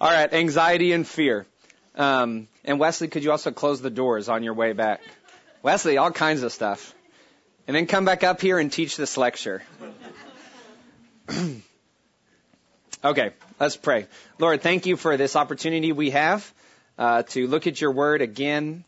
[0.00, 1.44] All right, anxiety and fear.
[1.94, 5.02] Um, and Wesley, could you also close the doors on your way back?
[5.62, 6.94] Wesley, all kinds of stuff.
[7.66, 9.62] And then come back up here and teach this lecture.
[13.04, 14.06] okay, let's pray.
[14.38, 16.50] Lord, thank you for this opportunity we have
[16.96, 18.84] uh, to look at your word again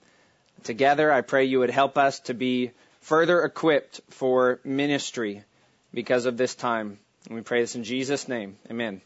[0.62, 1.12] together.
[1.12, 2.70] I pray you would help us to be
[3.02, 5.44] further equipped for ministry
[5.92, 6.98] because of this time.
[7.26, 8.56] And we pray this in Jesus' name.
[8.70, 9.02] Amen.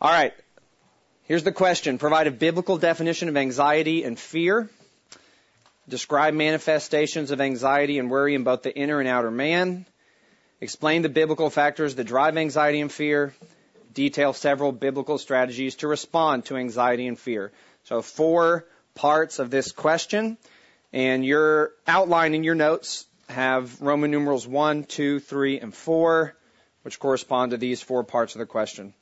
[0.00, 0.34] All right.
[1.24, 1.98] Here's the question.
[1.98, 4.68] Provide a biblical definition of anxiety and fear.
[5.88, 9.86] Describe manifestations of anxiety and worry in both the inner and outer man.
[10.60, 13.34] Explain the biblical factors that drive anxiety and fear.
[13.94, 17.52] Detail several biblical strategies to respond to anxiety and fear.
[17.84, 18.66] So four
[18.96, 20.38] parts of this question.
[20.92, 26.34] And your outline in your notes have Roman numerals 1, 2, 3, and 4,
[26.82, 28.92] which correspond to these four parts of the question.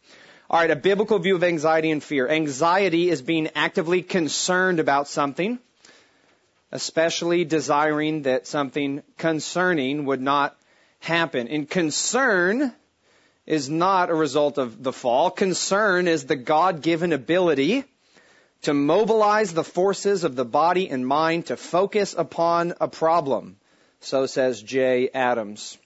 [0.53, 2.29] All right, a biblical view of anxiety and fear.
[2.29, 5.61] Anxiety is being actively concerned about something,
[6.73, 10.57] especially desiring that something concerning would not
[10.99, 11.47] happen.
[11.47, 12.73] And concern
[13.47, 15.31] is not a result of the fall.
[15.31, 17.85] Concern is the God-given ability
[18.63, 23.57] to mobilize the forces of the body and mind to focus upon a problem.
[24.01, 25.11] So says J.
[25.15, 25.79] Adams.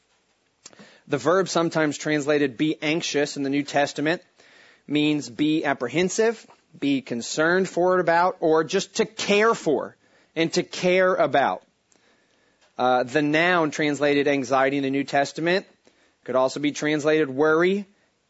[1.06, 4.22] The verb sometimes translated be anxious in the New Testament
[4.86, 6.46] means be apprehensive,
[6.78, 9.96] be concerned for it about, or just to care for
[10.34, 11.62] and to care about.
[12.76, 15.66] Uh, the noun translated anxiety in the New Testament
[16.24, 17.86] could also be translated worry,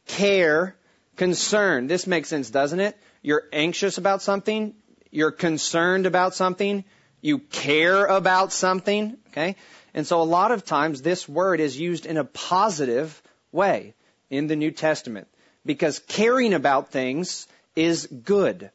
[0.06, 0.76] care,
[1.16, 1.86] concern.
[1.86, 2.96] This makes sense, doesn't it?
[3.22, 4.74] You're anxious about something.
[5.10, 6.84] You're concerned about something.
[7.22, 9.16] You care about something.
[9.28, 9.56] Okay?
[9.94, 13.94] And so a lot of times this word is used in a positive way
[14.28, 15.28] in the New Testament
[15.64, 18.70] because caring about things is good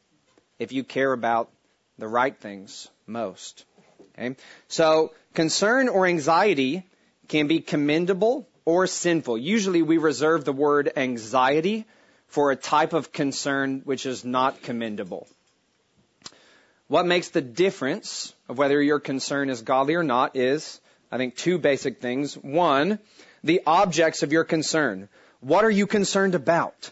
[0.57, 1.49] if you care about
[1.97, 3.65] the right things most.
[4.17, 4.35] Okay?
[4.67, 6.85] So concern or anxiety
[7.27, 9.37] can be commendable or sinful.
[9.37, 11.85] Usually we reserve the word anxiety
[12.27, 15.27] for a type of concern which is not commendable.
[16.87, 20.79] What makes the difference of whether your concern is godly or not is,
[21.11, 22.35] I think, two basic things.
[22.35, 22.99] One,
[23.43, 25.07] the objects of your concern.
[25.41, 26.91] What are you concerned about?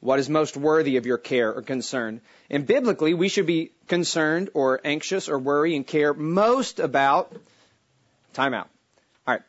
[0.00, 2.20] What is most worthy of your care or concern?
[2.48, 7.34] And biblically, we should be concerned or anxious or worry and care most about
[8.34, 8.68] time out.
[9.26, 9.42] All right.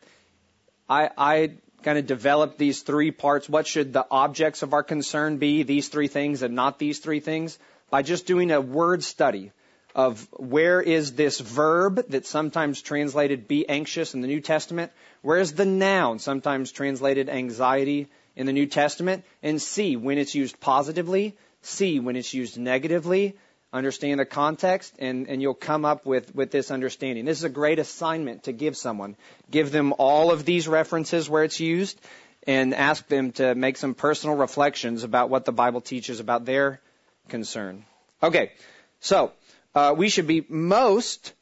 [0.88, 1.52] I, I
[1.82, 3.48] kind of developed these three parts.
[3.48, 5.62] What should the objects of our concern be?
[5.62, 7.58] These three things and not these three things
[7.90, 9.52] by just doing a word study
[9.94, 14.92] of where is this verb that's sometimes translated be anxious in the New Testament?
[15.22, 19.24] Where is the noun sometimes translated anxiety in the New Testament?
[19.42, 23.36] And see when it's used positively, see when it's used negatively,
[23.72, 27.24] understand the context, and, and you'll come up with, with this understanding.
[27.24, 29.16] This is a great assignment to give someone.
[29.50, 32.00] Give them all of these references where it's used
[32.46, 36.80] and ask them to make some personal reflections about what the Bible teaches about their
[37.28, 37.84] concern.
[38.22, 38.52] Okay,
[39.00, 39.32] so
[39.74, 41.34] uh, we should be most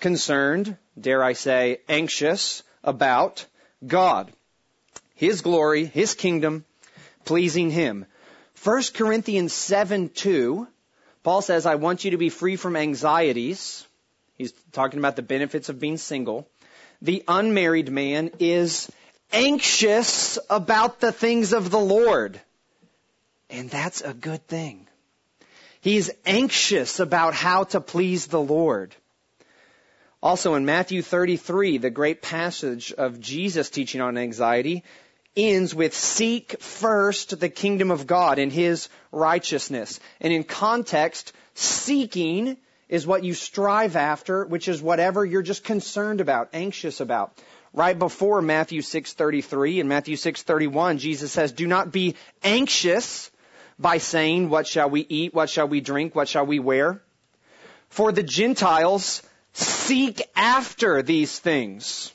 [0.00, 3.44] concerned, dare I say, anxious about
[3.86, 4.32] God,
[5.14, 6.64] His glory, His kingdom,
[7.24, 8.06] pleasing Him.
[8.62, 10.68] 1 Corinthians 7 2
[11.22, 13.86] Paul says, I want you to be free from anxieties.
[14.36, 16.48] He's talking about the benefits of being single.
[17.00, 18.90] The unmarried man is
[19.32, 22.40] anxious about the things of the Lord.
[23.50, 24.88] And that's a good thing.
[25.80, 28.94] He's anxious about how to please the Lord.
[30.22, 34.84] Also in Matthew 33, the great passage of Jesus teaching on anxiety,
[35.36, 39.98] ends with seek first the kingdom of God and his righteousness.
[40.20, 42.56] And in context, seeking
[42.88, 47.36] is what you strive after, which is whatever you're just concerned about, anxious about.
[47.72, 53.30] Right before Matthew 6:33 and Matthew 6:31, Jesus says, "Do not be anxious
[53.78, 57.02] by saying, what shall we eat, what shall we drink, what shall we wear?
[57.88, 59.22] For the Gentiles
[59.92, 62.12] seek after these things."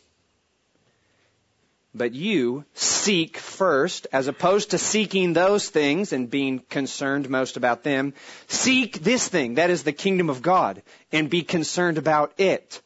[1.93, 7.83] But you seek first, as opposed to seeking those things and being concerned most about
[7.83, 8.13] them,
[8.47, 10.81] seek this thing, that is the kingdom of God,
[11.11, 12.81] and be concerned about it.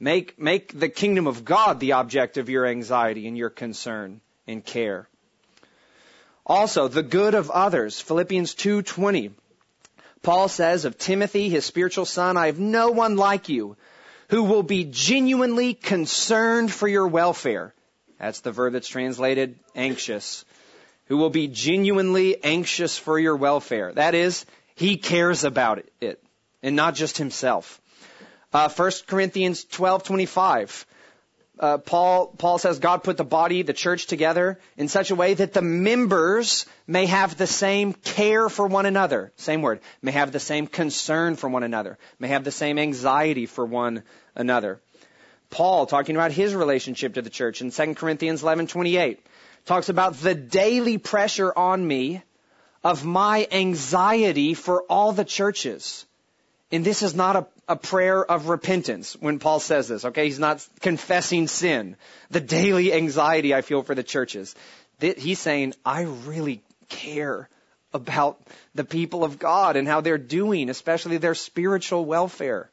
[0.00, 4.64] Make, make the kingdom of God the object of your anxiety and your concern and
[4.64, 5.08] care.
[6.44, 9.32] Also, the good of others, Philippians 2.20.
[10.22, 13.76] Paul says of Timothy, his spiritual son, I have no one like you
[14.34, 17.72] who will be genuinely concerned for your welfare
[18.18, 20.44] that's the verb that's translated anxious.
[21.06, 23.92] who will be genuinely anxious for your welfare.
[23.92, 26.22] That is, he cares about it,
[26.62, 27.80] and not just himself.
[28.52, 30.86] Uh, 1 Corinthians 12:25.
[31.56, 35.34] Uh, Paul Paul says God put the body, the church together in such a way
[35.34, 39.32] that the members may have the same care for one another.
[39.36, 39.80] Same word.
[40.02, 41.96] May have the same concern for one another.
[42.18, 44.02] May have the same anxiety for one
[44.34, 44.80] another.
[45.50, 49.18] Paul talking about his relationship to the church in 2 Corinthians 11:28
[49.64, 52.22] talks about the daily pressure on me
[52.82, 56.04] of my anxiety for all the churches.
[56.70, 60.24] And this is not a, a, prayer of repentance when Paul says this, okay?
[60.24, 61.96] He's not confessing sin.
[62.30, 64.54] The daily anxiety I feel for the churches.
[65.00, 67.48] He's saying, I really care
[67.92, 68.40] about
[68.74, 72.70] the people of God and how they're doing, especially their spiritual welfare.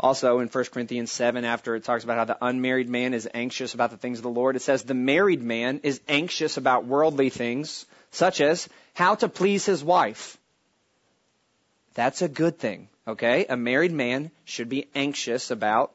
[0.00, 3.74] Also in 1 Corinthians 7, after it talks about how the unmarried man is anxious
[3.74, 7.30] about the things of the Lord, it says the married man is anxious about worldly
[7.30, 10.38] things, such as how to please his wife.
[11.94, 13.46] That's a good thing, okay?
[13.46, 15.92] A married man should be anxious about,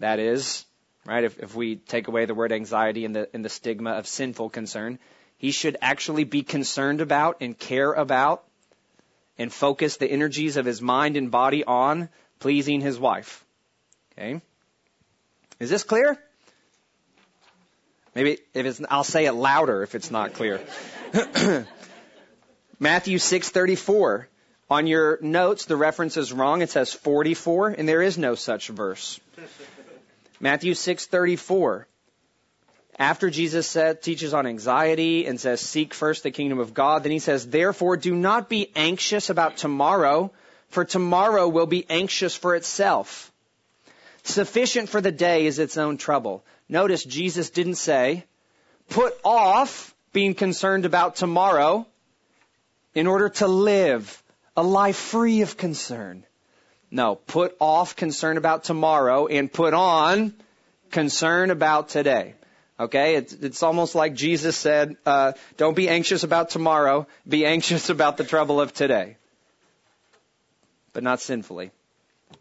[0.00, 0.66] that is,
[1.06, 4.06] right, if, if we take away the word anxiety and the, and the stigma of
[4.06, 4.98] sinful concern,
[5.38, 8.44] he should actually be concerned about and care about
[9.38, 12.10] and focus the energies of his mind and body on
[12.44, 13.42] pleasing his wife.
[14.12, 14.42] Okay?
[15.58, 16.18] Is this clear?
[18.14, 20.60] Maybe if it's, I'll say it louder if it's not clear.
[22.78, 24.26] Matthew 6:34.
[24.68, 26.60] On your notes, the reference is wrong.
[26.60, 29.18] It says 44, and there is no such verse.
[30.38, 31.86] Matthew 6:34.
[32.98, 37.12] After Jesus said, teaches on anxiety and says, "Seek first the kingdom of God," then
[37.12, 40.30] he says, "Therefore, do not be anxious about tomorrow."
[40.74, 43.32] For tomorrow will be anxious for itself.
[44.24, 46.44] Sufficient for the day is its own trouble.
[46.68, 48.24] Notice Jesus didn't say,
[48.88, 51.86] put off being concerned about tomorrow
[52.92, 54.22] in order to live
[54.56, 56.24] a life free of concern.
[56.90, 60.34] No, put off concern about tomorrow and put on
[60.90, 62.34] concern about today.
[62.80, 67.90] Okay, it's, it's almost like Jesus said, uh, don't be anxious about tomorrow, be anxious
[67.96, 69.16] about the trouble of today
[70.94, 71.70] but not sinfully,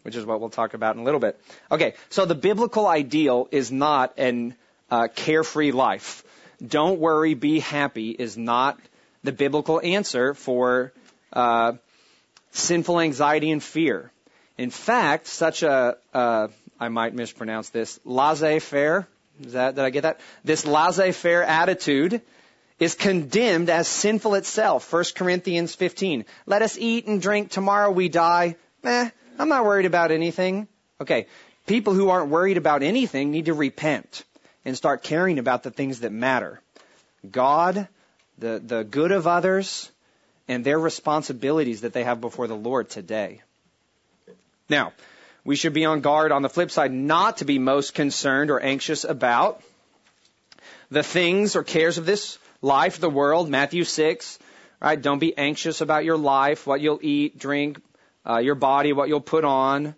[0.04, 1.38] which is what we'll talk about in a little bit.
[1.70, 4.56] Okay, so the biblical ideal is not an
[4.90, 6.24] uh, carefree life.
[6.66, 8.80] Don't worry, be happy is not
[9.24, 10.94] the biblical answer for
[11.34, 11.74] uh,
[12.52, 14.12] sinful anxiety and fear.
[14.58, 16.48] In fact, such a uh,
[16.80, 19.08] I might mispronounce this laissez-faire.
[19.44, 20.20] Is that did I get that?
[20.44, 22.22] This laissez-faire attitude
[22.80, 24.92] is condemned as sinful itself.
[24.92, 26.26] 1 Corinthians 15.
[26.46, 27.50] Let us eat and drink.
[27.52, 28.56] Tomorrow we die.
[28.84, 29.10] Eh,
[29.40, 30.68] I'm not worried about anything.
[31.00, 31.28] Okay.
[31.66, 34.24] People who aren't worried about anything need to repent
[34.66, 36.62] and start caring about the things that matter.
[37.30, 37.88] God,
[38.38, 39.90] the, the good of others,
[40.48, 43.42] and their responsibilities that they have before the Lord today.
[44.70, 44.94] Now,
[45.46, 48.60] we should be on guard on the flip side not to be most concerned or
[48.60, 49.62] anxious about
[50.92, 54.40] the things or cares of this life, the world, Matthew 6,
[54.82, 55.00] right?
[55.00, 57.80] Don't be anxious about your life, what you'll eat, drink,
[58.28, 59.94] uh, your body, what you'll put on.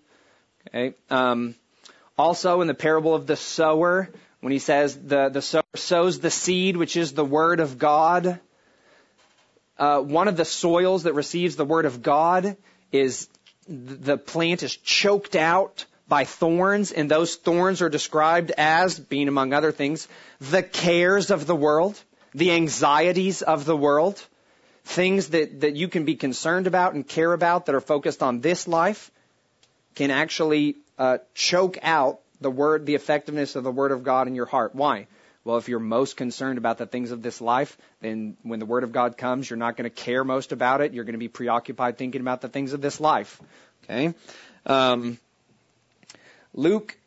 [0.67, 0.95] Okay.
[1.09, 1.55] Um,
[2.17, 4.09] also in the parable of the sower,
[4.41, 8.39] when he says the, the sower sows the seed, which is the word of God,
[9.77, 12.57] uh, one of the soils that receives the word of God
[12.91, 13.27] is
[13.67, 19.53] the plant is choked out by thorns, and those thorns are described as, being among
[19.53, 20.07] other things,
[20.39, 21.99] the cares of the world
[22.35, 24.21] the anxieties of the world,
[24.83, 28.41] things that, that you can be concerned about and care about that are focused on
[28.41, 29.09] this life,
[29.95, 34.35] can actually uh, choke out the word, the effectiveness of the word of God in
[34.35, 34.75] your heart.
[34.75, 35.07] Why?
[35.45, 38.83] Well, if you're most concerned about the things of this life, then when the word
[38.83, 40.91] of God comes, you're not going to care most about it.
[40.91, 43.39] You're going to be preoccupied thinking about the things of this life.
[43.85, 44.13] Okay.
[44.65, 45.19] Um,
[46.53, 46.97] Luke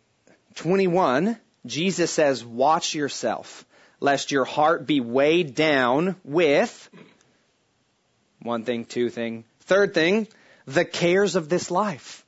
[0.54, 3.66] 21, Jesus says, "Watch yourself."
[4.00, 6.90] Lest your heart be weighed down with
[8.40, 10.28] one thing, two thing, third thing,
[10.67, 12.25] the cares of this life.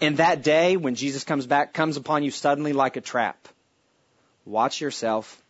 [0.00, 3.48] And that day when Jesus comes back comes upon you suddenly like a trap.
[4.44, 5.40] Watch yourself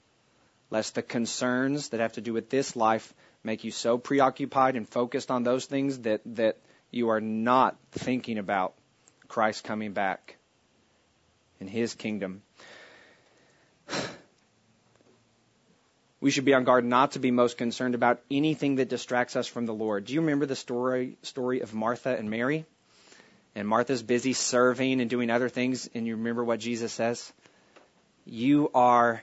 [0.71, 3.15] lest the concerns that have to do with this life
[3.45, 6.59] make you so preoccupied and focused on those things that, that
[6.91, 8.75] you are not thinking about
[9.29, 10.37] Christ coming back
[11.61, 12.43] in His kingdom.
[16.23, 19.49] We should be on guard not to be most concerned about anything that distracts us
[19.49, 20.05] from the Lord.
[20.05, 22.65] Do you remember the story story of Martha and Mary?
[23.57, 27.33] And Martha's busy serving and doing other things, and you remember what Jesus says?
[28.25, 29.21] You are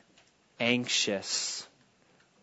[0.59, 1.65] anxious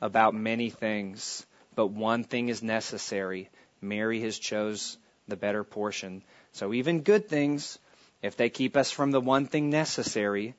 [0.01, 1.45] about many things,
[1.75, 3.51] but one thing is necessary.
[3.83, 4.97] Mary has chose
[5.29, 6.23] the better portion.
[6.53, 7.79] So even good things,
[8.23, 10.55] if they keep us from the one thing necessary,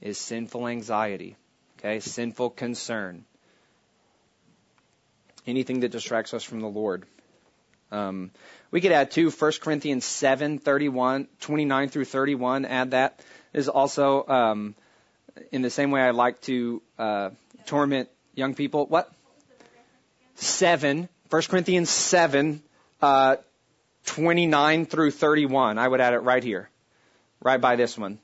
[0.00, 1.36] is sinful anxiety.
[1.84, 3.24] Okay, sinful concern.
[5.48, 7.04] Anything that distracts us from the Lord.
[7.90, 8.30] Um,
[8.70, 13.18] we could add too, 1 Corinthians 7, 31, 29 through 31, add that.
[13.52, 14.76] Is also, um,
[15.50, 17.30] in the same way I like to, uh,
[17.66, 18.86] torment young people.
[18.86, 19.12] What?
[20.36, 22.62] 7, 1 Corinthians 7,
[23.00, 23.36] uh,
[24.06, 25.78] 29 through 31.
[25.78, 26.70] I would add it right here.
[27.40, 28.20] Right by this one.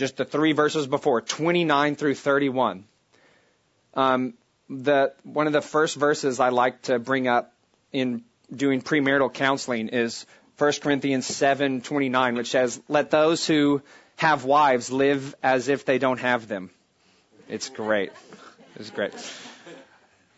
[0.00, 2.84] Just the three verses before, 29 through 31.
[3.92, 4.32] Um,
[4.70, 7.52] the, one of the first verses I like to bring up
[7.92, 10.24] in doing premarital counseling is
[10.56, 13.82] 1 Corinthians 7:29 which says let those who
[14.16, 16.70] have wives live as if they don't have them.
[17.46, 18.10] It's great.
[18.76, 19.12] It's great.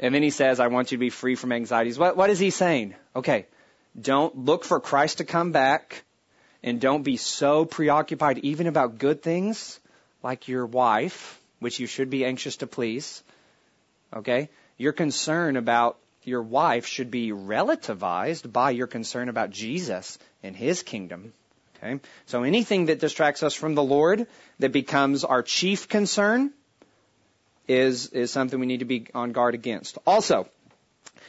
[0.01, 2.01] And then he says I want you to be free from anxieties.
[2.01, 2.97] What what is he saying?
[3.15, 3.47] Okay.
[4.01, 6.03] Don't look for Christ to come back
[6.63, 9.81] and don't be so preoccupied even about good things
[10.23, 13.23] like your wife, which you should be anxious to please.
[14.15, 14.49] Okay?
[14.79, 20.83] Your concern about your wife should be relativized by your concern about Jesus and his
[20.83, 21.33] kingdom.
[21.77, 22.01] Okay?
[22.27, 24.27] So anything that distracts us from the Lord
[24.61, 26.53] that becomes our chief concern
[27.67, 29.99] is, is something we need to be on guard against.
[30.07, 30.49] Also,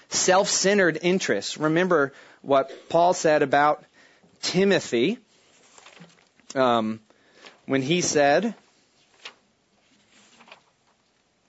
[0.09, 1.57] self-centered interests.
[1.57, 3.83] Remember what Paul said about
[4.41, 5.17] Timothy
[6.55, 6.99] um,
[7.65, 8.55] when he said,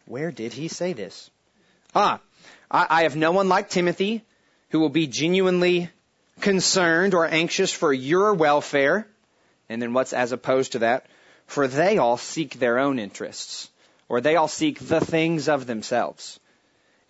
[0.07, 1.31] where did he say this?
[1.95, 2.21] Ah,
[2.71, 4.23] I, I have no one like Timothy
[4.71, 5.89] who will be genuinely
[6.41, 9.07] concerned or anxious for your welfare.
[9.69, 11.07] And then what's as opposed to that?
[11.47, 13.71] For they all seek their own interests,
[14.09, 16.41] or they all seek the things of themselves,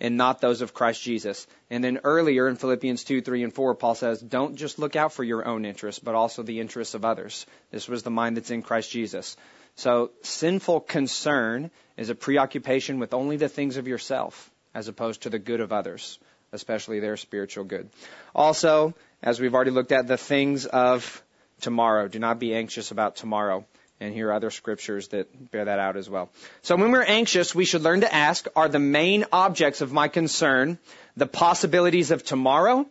[0.00, 1.46] and not those of Christ Jesus.
[1.70, 5.12] And then earlier in Philippians 2, 3, and 4, Paul says, don't just look out
[5.12, 7.46] for your own interests, but also the interests of others.
[7.70, 9.36] This was the mind that's in Christ Jesus.
[9.76, 15.30] So sinful concern is a preoccupation with only the things of yourself as opposed to
[15.30, 16.18] the good of others,
[16.52, 17.88] especially their spiritual good.
[18.34, 21.22] Also, as we've already looked at, the things of
[21.60, 22.08] tomorrow.
[22.08, 23.64] Do not be anxious about tomorrow.
[24.00, 26.30] And here are other scriptures that bear that out as well.
[26.62, 30.08] So when we're anxious, we should learn to ask, are the main objects of my
[30.08, 30.78] concern
[31.16, 32.86] the possibilities of tomorrow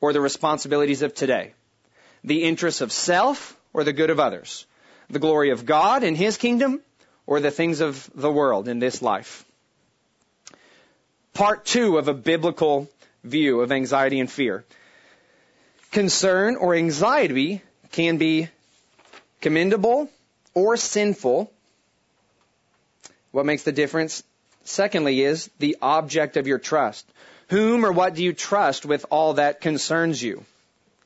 [0.00, 1.52] or the responsibilities of today?
[2.24, 4.66] The interests of self or the good of others?
[5.10, 6.80] The glory of God and His kingdom
[7.26, 9.44] or the things of the world in this life?
[11.38, 12.90] part two of a biblical
[13.22, 14.64] view of anxiety and fear.
[15.92, 17.62] Concern or anxiety
[17.92, 18.48] can be
[19.40, 20.10] commendable
[20.58, 21.52] or sinful.
[23.30, 24.22] What makes the difference?
[24.64, 27.08] Secondly, is the object of your trust.
[27.48, 30.44] Whom or what do you trust with all that concerns you?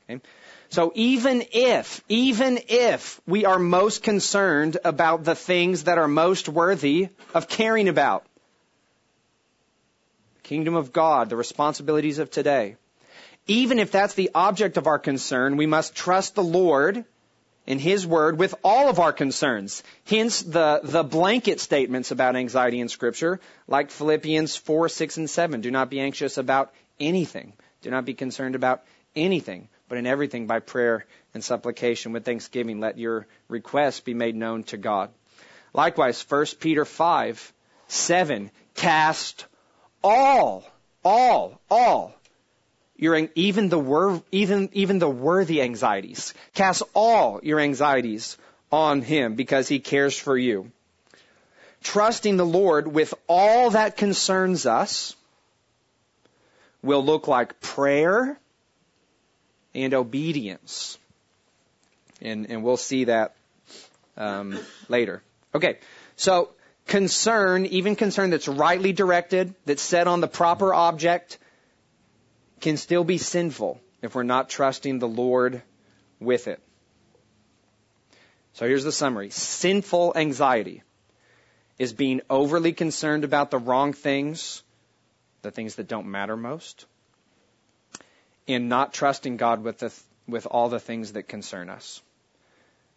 [0.09, 0.21] Okay.
[0.69, 6.49] So even if, even if we are most concerned about the things that are most
[6.49, 8.25] worthy of caring about,
[10.35, 12.75] the kingdom of God, the responsibilities of today.
[13.45, 17.05] Even if that's the object of our concern, we must trust the Lord
[17.65, 19.83] in His Word with all of our concerns.
[20.05, 25.61] Hence the, the blanket statements about anxiety in Scripture, like Philippians 4, 6, and 7.
[25.61, 27.53] Do not be anxious about anything.
[27.81, 28.83] Do not be concerned about
[29.15, 34.35] anything, but in everything by prayer and supplication with thanksgiving, let your requests be made
[34.35, 35.09] known to God.
[35.73, 37.53] Likewise, 1 Peter 5,
[37.87, 39.45] 7, cast
[40.03, 40.63] all,
[41.03, 42.15] all, all
[43.03, 46.33] your even the wor- even even the worthy anxieties.
[46.53, 48.37] Cast all your anxieties
[48.71, 50.71] on him because he cares for you.
[51.83, 55.17] Trusting the Lord with all that concerns us
[56.81, 58.39] will look like prayer
[59.75, 60.97] and obedience.
[62.21, 63.35] And, and we'll see that
[64.15, 64.57] um,
[64.87, 65.21] later.
[65.53, 65.79] Okay,
[66.15, 66.51] so
[66.87, 71.37] concern, even concern that's rightly directed, that's set on the proper object,
[72.63, 75.61] can still be sinful if we're not trusting the Lord
[76.21, 76.61] with it.
[78.53, 79.31] So here's the summary.
[79.31, 80.81] Sinful anxiety
[81.77, 84.63] is being overly concerned about the wrong things,
[85.41, 86.85] the things that don't matter most,
[88.47, 89.93] and not trusting God with the,
[90.25, 92.01] with all the things that concern us.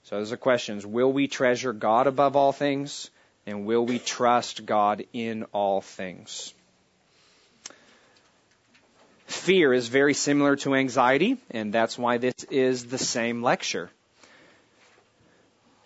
[0.04, 0.86] So those are questions.
[0.86, 3.10] Will we treasure God above all things?
[3.46, 6.54] And will we trust God in all things?
[9.26, 13.90] Fear is very similar to anxiety, and that's why this is the same lecture.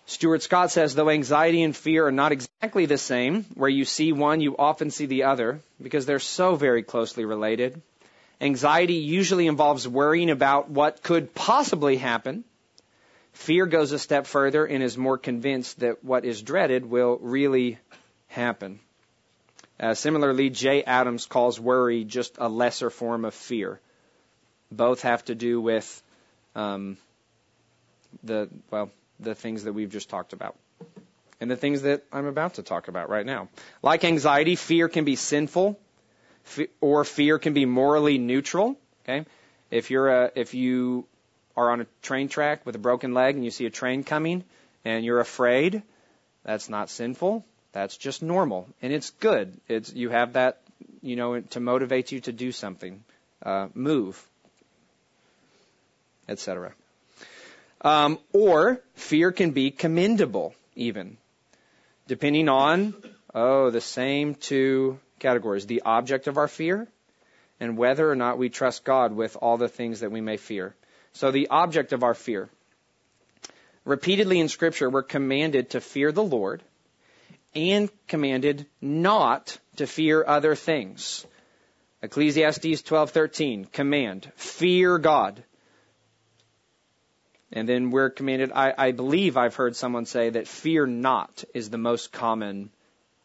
[0.05, 4.11] Stuart Scott says, though anxiety and fear are not exactly the same, where you see
[4.11, 7.81] one, you often see the other, because they're so very closely related.
[8.41, 12.43] Anxiety usually involves worrying about what could possibly happen.
[13.33, 17.79] Fear goes a step further and is more convinced that what is dreaded will really
[18.27, 18.79] happen.
[19.81, 23.79] Uh, similarly, Jay Adams calls worry just a lesser form of fear.
[24.71, 26.03] Both have to do with
[26.55, 26.97] um,
[28.23, 30.55] the well, the things that we've just talked about.
[31.39, 33.49] And the things that I'm about to talk about right now.
[33.81, 35.79] Like anxiety, fear can be sinful,
[36.79, 38.77] or fear can be morally neutral.
[39.03, 39.25] Okay,
[39.71, 41.07] if you're a, if you
[41.57, 44.43] are on a train track with a broken leg and you see a train coming
[44.85, 45.81] and you're afraid,
[46.43, 47.43] that's not sinful.
[47.73, 49.59] That's just normal, and it's good.
[49.67, 50.59] It's you have that,
[51.01, 53.03] you know, to motivate you to do something,
[53.43, 54.21] uh, move,
[56.27, 56.73] etc.
[57.81, 61.17] Um, or fear can be commendable, even,
[62.07, 62.93] depending on,
[63.33, 66.87] oh, the same two categories the object of our fear
[67.59, 70.75] and whether or not we trust God with all the things that we may fear.
[71.13, 72.49] So, the object of our fear.
[73.85, 76.61] Repeatedly in Scripture, we're commanded to fear the Lord
[77.53, 81.25] and commanded not to fear other things.
[82.01, 85.43] Ecclesiastes 12:13 command fear God
[87.53, 91.69] and then we're commanded, I, I believe I've heard someone say that fear not is
[91.69, 92.69] the most common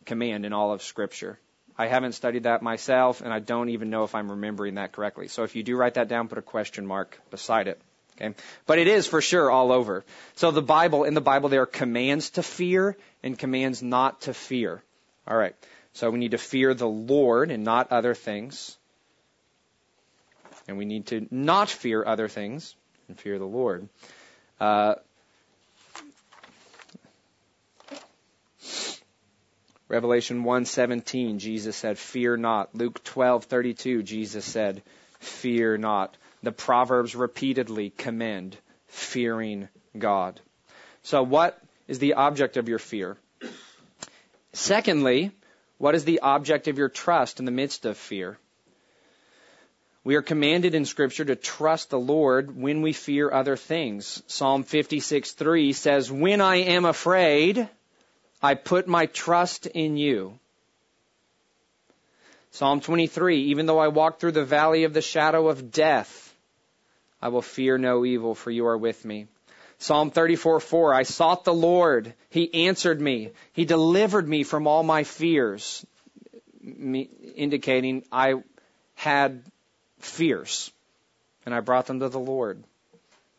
[0.04, 1.38] command in all of Scripture.
[1.78, 5.28] I haven't studied that myself, and I don't even know if I'm remembering that correctly.
[5.28, 7.80] So if you do write that down, put a question mark beside it.
[8.20, 8.34] Okay?
[8.66, 10.04] But it is for sure all over.
[10.34, 14.34] So the Bible, in the Bible, there are commands to fear and commands not to
[14.34, 14.82] fear.
[15.26, 15.54] All right.
[15.92, 18.76] So we need to fear the Lord and not other things.
[20.68, 22.74] And we need to not fear other things
[23.08, 23.88] and fear the Lord.
[24.60, 24.96] Uh,
[29.88, 32.74] Revelation 1:17 Jesus said fear not.
[32.74, 34.82] Luke 12:32 Jesus said
[35.20, 36.16] fear not.
[36.46, 39.68] The proverbs repeatedly commend fearing
[39.98, 40.40] God.
[41.02, 43.16] So what is the object of your fear?
[44.52, 45.32] Secondly,
[45.78, 48.38] what is the object of your trust in the midst of fear?
[50.04, 54.22] We are commanded in Scripture to trust the Lord when we fear other things.
[54.28, 57.68] Psalm 56:3 says, "When I am afraid,
[58.40, 60.38] I put my trust in you."
[62.52, 66.25] Psalm 23, "Even though I walk through the valley of the shadow of death,
[67.20, 69.26] I will fear no evil, for you are with me."
[69.78, 73.32] Psalm 34:4, "I sought the Lord; he answered me.
[73.52, 75.84] He delivered me from all my fears."
[77.36, 78.42] indicating I
[78.94, 79.42] had
[80.00, 80.70] fears,
[81.44, 82.62] and I brought them to the Lord.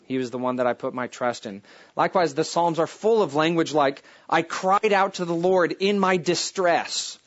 [0.06, 1.62] He was the one that I put my trust in.
[1.96, 6.00] Likewise, the Psalms are full of language like, I cried out to the Lord in
[6.00, 7.20] my distress.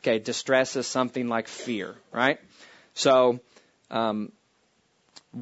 [0.00, 2.40] Okay, distress is something like fear, right?
[2.94, 3.38] So,
[3.90, 4.32] um,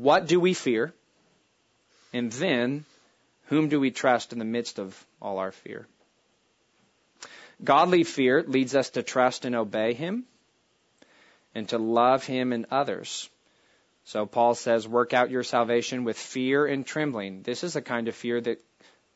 [0.00, 0.92] what do we fear?
[2.12, 2.84] And then,
[3.46, 5.86] whom do we trust in the midst of all our fear?
[7.62, 10.24] Godly fear leads us to trust and obey Him
[11.56, 13.30] and to love him and others.
[14.04, 17.42] So Paul says, work out your salvation with fear and trembling.
[17.42, 18.62] This is the kind of fear that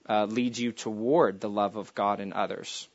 [0.08, 2.88] uh, leads you toward the love of God and others.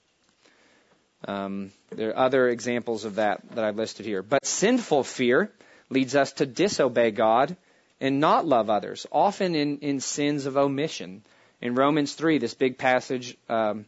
[1.27, 4.23] Um, there are other examples of that that I've listed here.
[4.23, 5.51] But sinful fear
[5.91, 7.55] leads us to disobey God
[7.99, 11.23] and not love others, often in, in sins of omission.
[11.61, 13.85] In Romans 3, this big passage, um,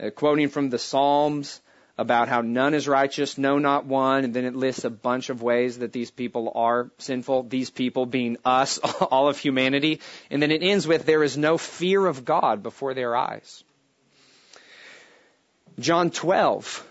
[0.00, 1.60] uh, quoting from the Psalms,
[1.96, 5.42] about how none is righteous, no, not one, and then it lists a bunch of
[5.42, 10.50] ways that these people are sinful, these people being us, all of humanity, and then
[10.50, 13.62] it ends with, there is no fear of God before their eyes.
[15.78, 16.84] John 12,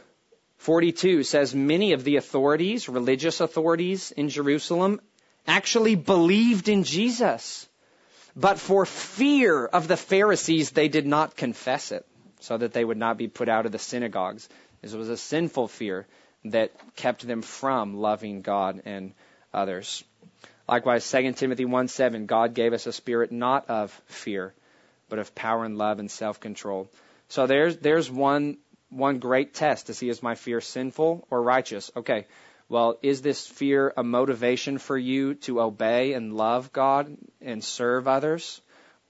[0.57, 5.01] 42 says, many of the authorities, religious authorities in Jerusalem,
[5.47, 7.67] actually believed in Jesus.
[8.35, 12.05] But for fear of the Pharisees, they did not confess it,
[12.39, 14.49] so that they would not be put out of the synagogues.
[14.81, 16.07] This was a sinful fear
[16.45, 19.13] that kept them from loving God and
[19.53, 20.03] others.
[20.67, 24.53] Likewise, 2 Timothy 1 7, God gave us a spirit not of fear,
[25.09, 26.89] but of power and love and self control.
[27.29, 28.57] So there's, there's one,
[28.89, 31.91] one great test to see is my fear sinful or righteous?
[31.95, 32.25] Okay,
[32.73, 38.07] well, is this fear a motivation for you to obey and love God and serve
[38.07, 38.61] others?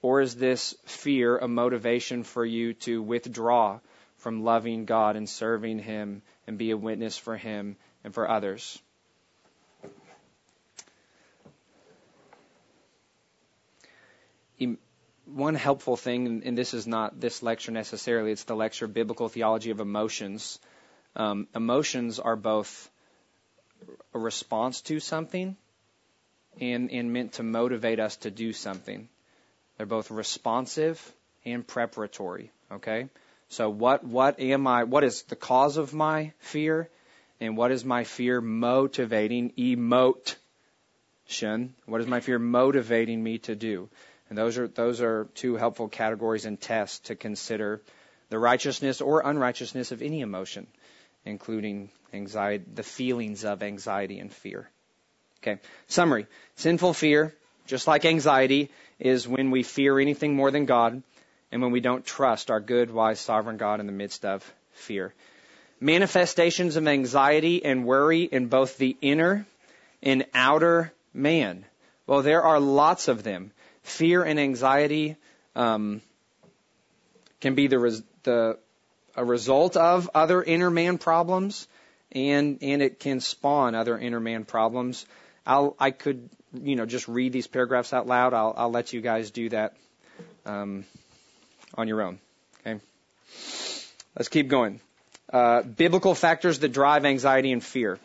[0.02, 3.80] Or is this fear a motivation for you to withdraw
[4.18, 8.78] from loving God and serving Him and be a witness for Him and for others.
[15.24, 19.70] one helpful thing, and this is not this lecture necessarily, it's the lecture Biblical Theology
[19.70, 20.58] of Emotions.
[21.16, 22.90] Um, emotions are both
[24.12, 25.56] a response to something
[26.60, 29.08] and, and meant to motivate us to do something.
[29.76, 31.12] They're both responsive
[31.44, 32.50] and preparatory.
[32.70, 33.08] Okay?
[33.48, 36.88] So what what am I what is the cause of my fear?
[37.40, 39.50] And what is my fear motivating?
[39.58, 40.36] Emote
[41.86, 43.88] what is my fear motivating me to do?
[44.28, 47.82] And those are those are two helpful categories and tests to consider
[48.28, 50.66] the righteousness or unrighteousness of any emotion,
[51.24, 54.68] including anxiety, the feelings of anxiety and fear.
[55.42, 55.60] Okay.
[55.88, 56.26] Summary.
[56.56, 57.34] Sinful fear,
[57.66, 61.02] just like anxiety, is when we fear anything more than God
[61.52, 65.12] and when we don't trust our good, wise, sovereign God in the midst of fear.
[65.80, 69.44] Manifestations of anxiety and worry in both the inner
[70.02, 71.64] and outer man?
[72.06, 73.50] Well, there are lots of them.
[73.82, 75.16] Fear and anxiety
[75.54, 76.00] um,
[77.40, 78.58] can be the, res- the
[79.16, 81.68] a result of other inner man problems,
[82.12, 85.06] and and it can spawn other inner man problems.
[85.46, 88.34] I'll I could you know just read these paragraphs out loud.
[88.34, 89.74] I'll I'll let you guys do that
[90.46, 90.84] um,
[91.74, 92.18] on your own.
[92.60, 92.80] Okay.
[94.16, 94.80] Let's keep going.
[95.32, 97.98] Uh, biblical factors that drive anxiety and fear.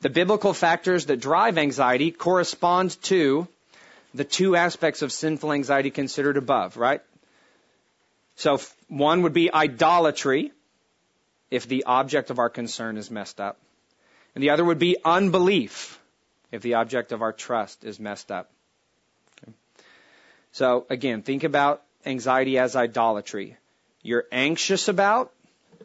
[0.00, 3.48] The biblical factors that drive anxiety correspond to
[4.12, 7.00] the two aspects of sinful anxiety considered above, right?
[8.36, 10.52] So one would be idolatry,
[11.50, 13.58] if the object of our concern is messed up.
[14.34, 16.00] And the other would be unbelief,
[16.50, 18.50] if the object of our trust is messed up.
[19.42, 19.52] Okay.
[20.52, 23.56] So again, think about anxiety as idolatry.
[24.02, 25.32] You're anxious about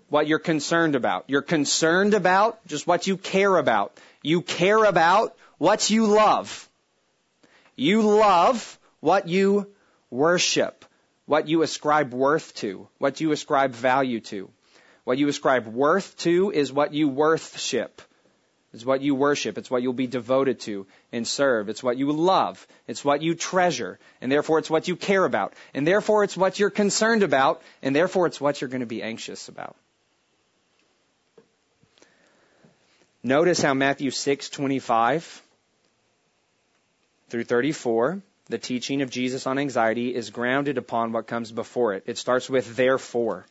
[0.09, 1.25] what you're concerned about.
[1.27, 3.97] You're concerned about just what you care about.
[4.21, 6.67] You care about what you love.
[7.75, 9.67] You love what you
[10.09, 10.85] worship,
[11.25, 14.49] what you ascribe worth to, what you ascribe value to.
[15.09, 18.03] What you ascribe worth to is what you worship.
[18.75, 19.57] It's what you worship.
[19.57, 21.67] It's what you'll be devoted to and serve.
[21.67, 22.67] It's what you love.
[22.87, 23.97] It's what you treasure.
[24.21, 25.55] And therefore it's what you care about.
[25.73, 27.63] And therefore it's what you're concerned about.
[27.81, 29.75] And therefore it's what you're going to be anxious about.
[33.23, 35.41] Notice how Matthew 6:25
[37.29, 42.03] through 34, the teaching of Jesus on anxiety is grounded upon what comes before it.
[42.05, 43.47] It starts with therefore.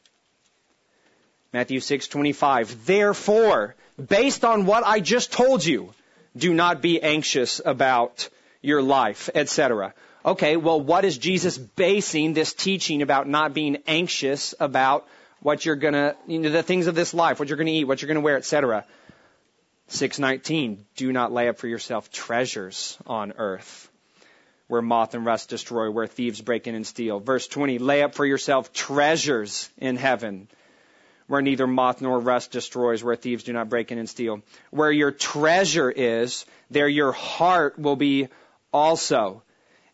[1.52, 5.94] Matthew 6:25, therefore, based on what I just told you,
[6.36, 8.28] do not be anxious about
[8.60, 9.94] your life, etc.
[10.26, 15.06] Okay, well, what is Jesus basing this teaching about not being anxious about
[15.40, 18.02] what you're gonna, you know, the things of this life, what you're gonna eat, what
[18.02, 18.84] you're gonna wear, etc.
[19.86, 23.88] 619, do not lay up for yourself treasures on earth
[24.66, 27.20] where moth and rust destroy, where thieves break in and steal.
[27.20, 30.46] Verse 20, lay up for yourself treasures in heaven
[31.28, 34.40] where neither moth nor rust destroys, where thieves do not break in and steal.
[34.70, 38.28] Where your treasure is, there your heart will be
[38.72, 39.42] also.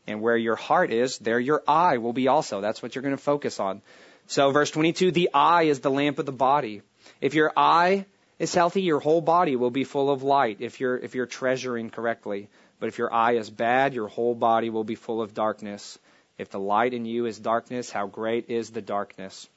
[0.07, 2.61] And where your heart is, there your eye will be also.
[2.61, 3.83] That's what you're going to focus on.
[4.27, 6.83] So verse 22, the eye is the lamp of the body.
[7.20, 8.07] If your eye
[8.38, 11.90] is healthy, your whole body will be full of light if you're, if you're treasuring
[11.90, 12.49] correctly.
[12.79, 15.99] But if your eye is bad, your whole body will be full of darkness.
[16.38, 19.49] If the light in you is darkness, how great is the darkness?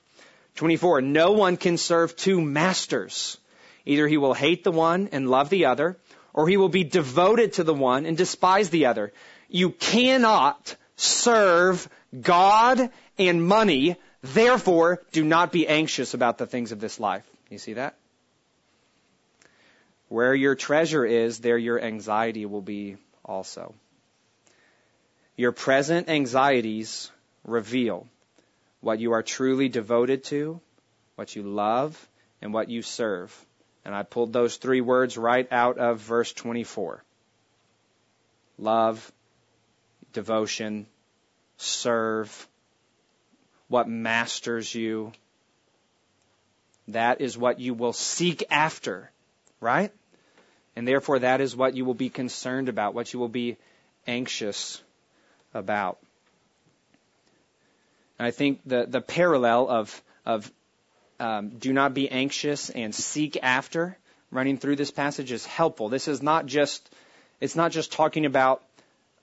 [0.58, 1.02] 24.
[1.02, 3.38] No one can serve two masters.
[3.86, 5.98] Either he will hate the one and love the other,
[6.34, 9.14] or he will be devoted to the one and despise the other.
[9.48, 11.88] You cannot serve
[12.20, 13.96] God and money.
[14.22, 17.26] Therefore, do not be anxious about the things of this life.
[17.50, 17.96] You see that?
[20.10, 23.74] Where your treasure is, there your anxiety will be also.
[25.36, 27.12] Your present anxieties
[27.46, 28.08] reveal
[28.88, 30.62] what you are truly devoted to,
[31.16, 32.08] what you love,
[32.42, 33.36] and what you serve.
[33.84, 37.04] And I pulled those three words right out of verse 24.
[38.58, 39.12] Love,
[40.14, 40.88] devotion,
[41.58, 42.48] serve,
[43.68, 45.12] what masters you.
[46.88, 49.12] That is what you will seek after
[49.60, 49.92] right?
[50.76, 53.58] And therefore, that is what you will be concerned about, what you will be
[54.06, 54.82] anxious
[55.54, 55.98] about.
[58.20, 60.52] And I think the, the parallel of, of
[61.20, 63.98] um, do not be anxious and seek after
[64.32, 65.90] running through this passage is helpful.
[65.90, 66.90] This is not just,
[67.40, 68.64] it's not just talking about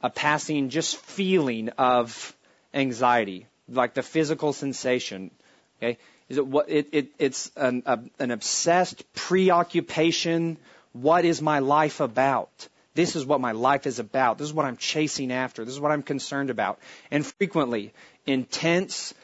[0.02, 2.35] a passing just feeling of
[2.72, 5.30] anxiety, like the physical sensation.
[5.78, 5.98] Okay?
[6.28, 10.57] Is it what it, it it's an a, an obsessed preoccupation.
[10.92, 12.68] What is my life about?
[12.94, 14.38] This is what my life is about.
[14.38, 15.64] This is what I'm chasing after.
[15.64, 16.78] This is what I'm concerned about.
[17.11, 17.92] And frequently,
[18.27, 19.15] intense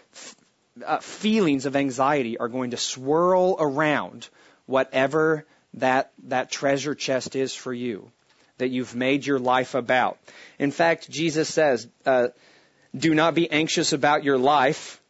[0.85, 4.29] uh, feelings of anxiety are going to swirl around
[4.67, 8.11] whatever that, that treasure chest is for you
[8.59, 10.19] that you've made your life about.
[10.59, 12.29] In fact, Jesus says, uh,
[12.97, 15.01] do not be anxious about your life.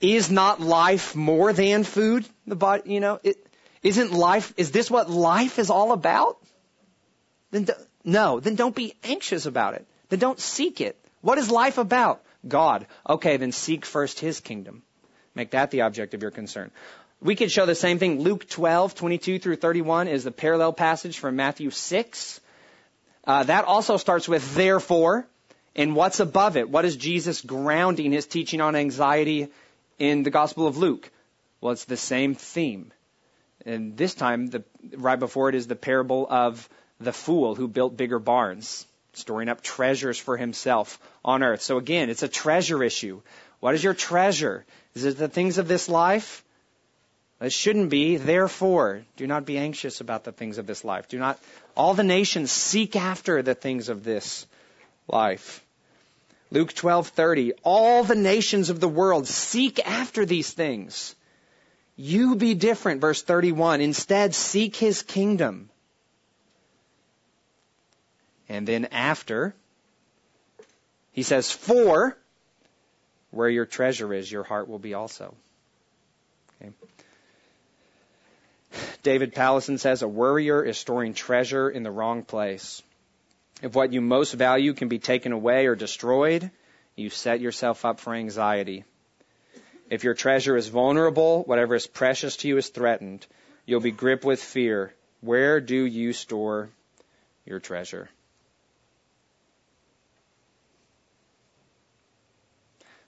[0.00, 2.26] Is not life more than food?
[2.46, 3.20] The body, you know,
[3.82, 6.38] isn't life, is this what life is all about?
[7.52, 7.72] Then, do,
[8.04, 9.86] no, then don't be anxious about it.
[10.08, 10.98] Then don't seek it.
[11.20, 12.22] What is life about?
[12.46, 12.86] God.
[13.08, 14.82] Okay, then seek first His kingdom.
[15.34, 16.70] Make that the object of your concern.
[17.20, 18.20] We could show the same thing.
[18.20, 22.40] Luke 12, 22 through 31 is the parallel passage from Matthew 6.
[23.24, 25.26] Uh, that also starts with therefore,
[25.76, 26.68] and what's above it?
[26.68, 29.48] What is Jesus grounding his teaching on anxiety
[29.98, 31.10] in the Gospel of Luke?
[31.60, 32.92] Well, it's the same theme.
[33.64, 34.64] And this time, the,
[34.96, 39.62] right before it is the parable of the fool who built bigger barns, storing up
[39.62, 41.62] treasures for himself on earth.
[41.62, 43.20] So again, it's a treasure issue.
[43.60, 44.64] What is your treasure?
[44.94, 46.44] Is it the things of this life?
[47.40, 48.16] It shouldn't be.
[48.16, 51.08] Therefore, do not be anxious about the things of this life.
[51.08, 51.40] Do not,
[51.76, 54.46] all the nations seek after the things of this
[55.08, 55.64] life.
[56.52, 61.16] Luke 12:30 All the nations of the world seek after these things.
[61.96, 65.68] You be different verse 31 instead seek his kingdom.
[68.52, 69.54] And then after
[71.12, 72.18] he says for
[73.30, 75.34] where your treasure is your heart will be also.
[76.60, 76.72] Okay.
[79.02, 82.82] David Powlison says a worrier is storing treasure in the wrong place.
[83.62, 86.50] If what you most value can be taken away or destroyed,
[86.94, 88.84] you set yourself up for anxiety.
[89.88, 93.26] If your treasure is vulnerable, whatever is precious to you is threatened,
[93.64, 94.92] you'll be gripped with fear.
[95.22, 96.68] Where do you store
[97.46, 98.10] your treasure?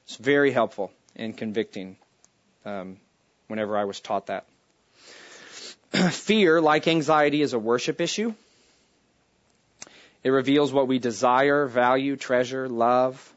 [0.06, 1.96] It's very helpful and convicting
[2.64, 2.98] um,
[3.48, 4.46] whenever I was taught that.
[6.10, 8.34] Fear, like anxiety, is a worship issue.
[10.22, 13.32] It reveals what we desire, value, treasure, love,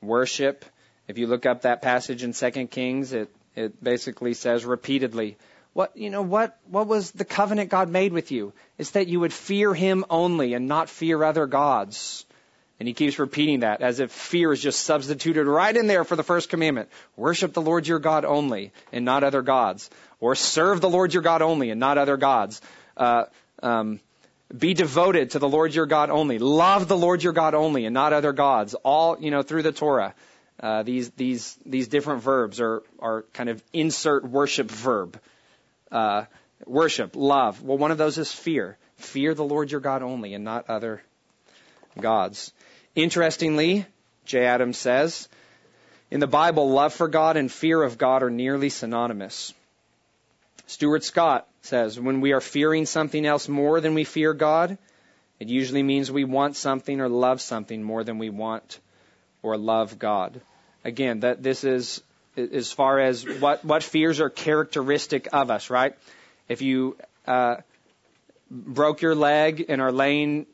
[0.00, 0.64] worship.
[1.06, 5.36] If you look up that passage in 2 Kings, it, it basically says repeatedly,
[5.74, 8.52] what, you know, what, what was the covenant God made with you?
[8.78, 12.24] It's that you would fear Him only and not fear other gods.
[12.82, 16.16] And he keeps repeating that as if fear is just substituted right in there for
[16.16, 16.88] the first commandment.
[17.14, 19.88] Worship the Lord your God only and not other gods.
[20.18, 22.60] Or serve the Lord your God only and not other gods.
[22.96, 23.26] Uh,
[23.62, 24.00] um,
[24.58, 26.40] be devoted to the Lord your God only.
[26.40, 28.74] Love the Lord your God only and not other gods.
[28.74, 30.12] All, you know, through the Torah.
[30.58, 35.20] Uh, these, these, these different verbs are, are kind of insert worship verb.
[35.92, 36.24] Uh,
[36.66, 37.62] worship, love.
[37.62, 38.76] Well, one of those is fear.
[38.96, 41.00] Fear the Lord your God only and not other
[42.00, 42.52] gods.
[42.94, 43.86] Interestingly,
[44.24, 44.44] J.
[44.44, 45.28] Adams says,
[46.10, 49.54] in the Bible, love for God and fear of God are nearly synonymous.
[50.66, 54.76] Stuart Scott says, when we are fearing something else more than we fear God,
[55.40, 58.78] it usually means we want something or love something more than we want
[59.42, 60.40] or love God.
[60.84, 62.02] Again, that this is
[62.36, 65.94] as far as what what fears are characteristic of us, right?
[66.48, 67.56] If you uh,
[68.50, 70.46] broke your leg and are laying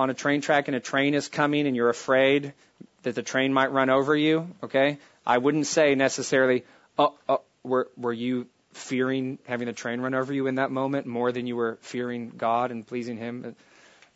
[0.00, 2.54] on a train track and a train is coming and you're afraid
[3.02, 4.98] that the train might run over you, okay?
[5.26, 6.64] I wouldn't say necessarily,
[6.98, 11.06] oh, oh were, were you fearing having the train run over you in that moment
[11.06, 13.54] more than you were fearing God and pleasing Him?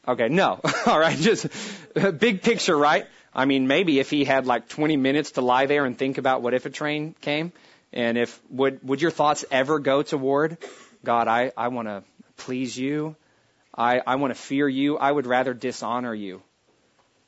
[0.09, 0.59] Okay, no.
[0.87, 1.47] All right, just
[2.19, 3.07] big picture, right?
[3.35, 6.41] I mean, maybe if he had like 20 minutes to lie there and think about
[6.41, 7.53] what if a train came,
[7.93, 10.57] and if would would your thoughts ever go toward
[11.05, 11.29] God?
[11.29, 12.05] I I want to
[12.37, 13.17] please you.
[13.77, 14.97] I, I want to fear you.
[14.99, 16.43] I would rather dishonor you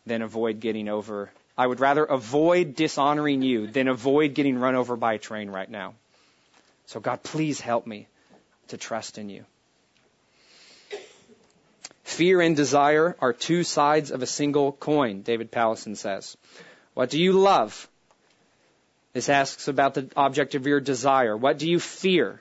[0.07, 1.31] than avoid getting over.
[1.59, 5.71] I would rather avoid dishonoring you than avoid getting run over by a train right
[5.71, 5.95] now.
[6.87, 8.07] So, God, please help me
[8.69, 9.45] to trust in you.
[12.05, 16.37] Fear and desire are two sides of a single coin, David Powlison says.
[16.95, 17.89] What do you love?
[19.13, 21.37] This asks about the object of your desire.
[21.37, 22.41] What do you fear?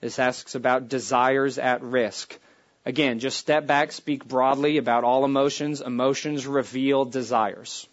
[0.00, 2.38] This asks about desires at risk.
[2.84, 5.80] Again, just step back, speak broadly about all emotions.
[5.80, 7.86] Emotions reveal desires.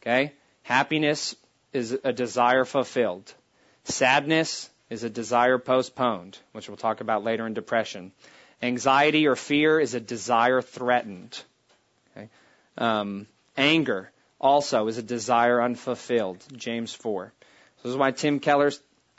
[0.00, 0.32] Okay?
[0.62, 1.34] Happiness
[1.72, 3.32] is a desire fulfilled.
[3.84, 8.12] Sadness is a desire postponed, which we'll talk about later in depression.
[8.62, 11.42] Anxiety or fear is a desire threatened.
[12.16, 12.28] Okay?
[12.78, 13.26] Um,
[13.56, 16.44] anger also is a desire unfulfilled.
[16.56, 17.32] James 4.
[17.76, 18.70] So this is why Tim Keller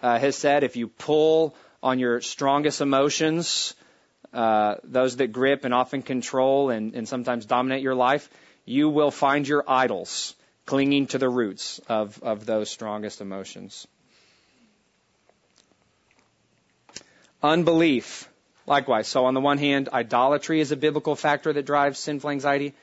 [0.01, 3.75] uh, has said if you pull on your strongest emotions,
[4.33, 8.29] uh, those that grip and often control and, and sometimes dominate your life,
[8.65, 13.87] you will find your idols clinging to the roots of, of those strongest emotions.
[17.43, 18.29] Unbelief,
[18.67, 19.07] likewise.
[19.07, 22.73] So on the one hand, idolatry is a biblical factor that drives sinful anxiety.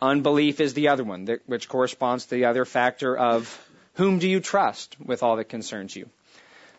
[0.00, 3.62] Unbelief is the other one, which corresponds to the other factor of
[3.94, 6.08] whom do you trust with all that concerns you.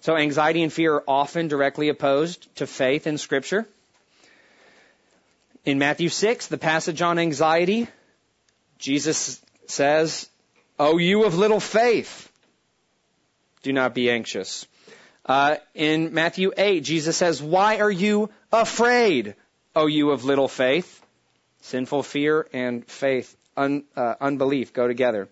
[0.02, 3.67] So anxiety and fear are often directly opposed to faith in scripture.
[5.68, 7.90] In Matthew 6, the passage on anxiety,
[8.80, 10.30] Jesus says,
[10.80, 12.32] Oh, you of little faith,
[13.64, 14.66] do not be anxious.
[15.26, 19.36] Uh, in Matthew 8, Jesus says, Why are you afraid,
[19.76, 21.06] O you of little faith?
[21.60, 25.28] Sinful fear and faith, un, uh, unbelief go together.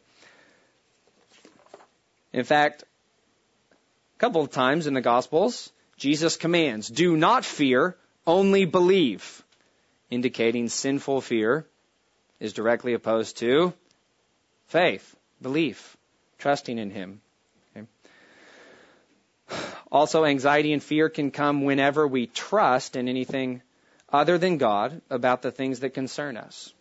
[2.33, 7.95] In fact, a couple of times in the Gospels, Jesus commands, Do not fear,
[8.27, 9.44] only believe,
[10.09, 11.65] indicating sinful fear
[12.39, 13.73] is directly opposed to
[14.67, 15.97] faith, belief,
[16.37, 17.21] trusting in Him.
[17.75, 17.87] Okay.
[19.91, 23.61] Also, anxiety and fear can come whenever we trust in anything
[24.09, 26.73] other than God about the things that concern us.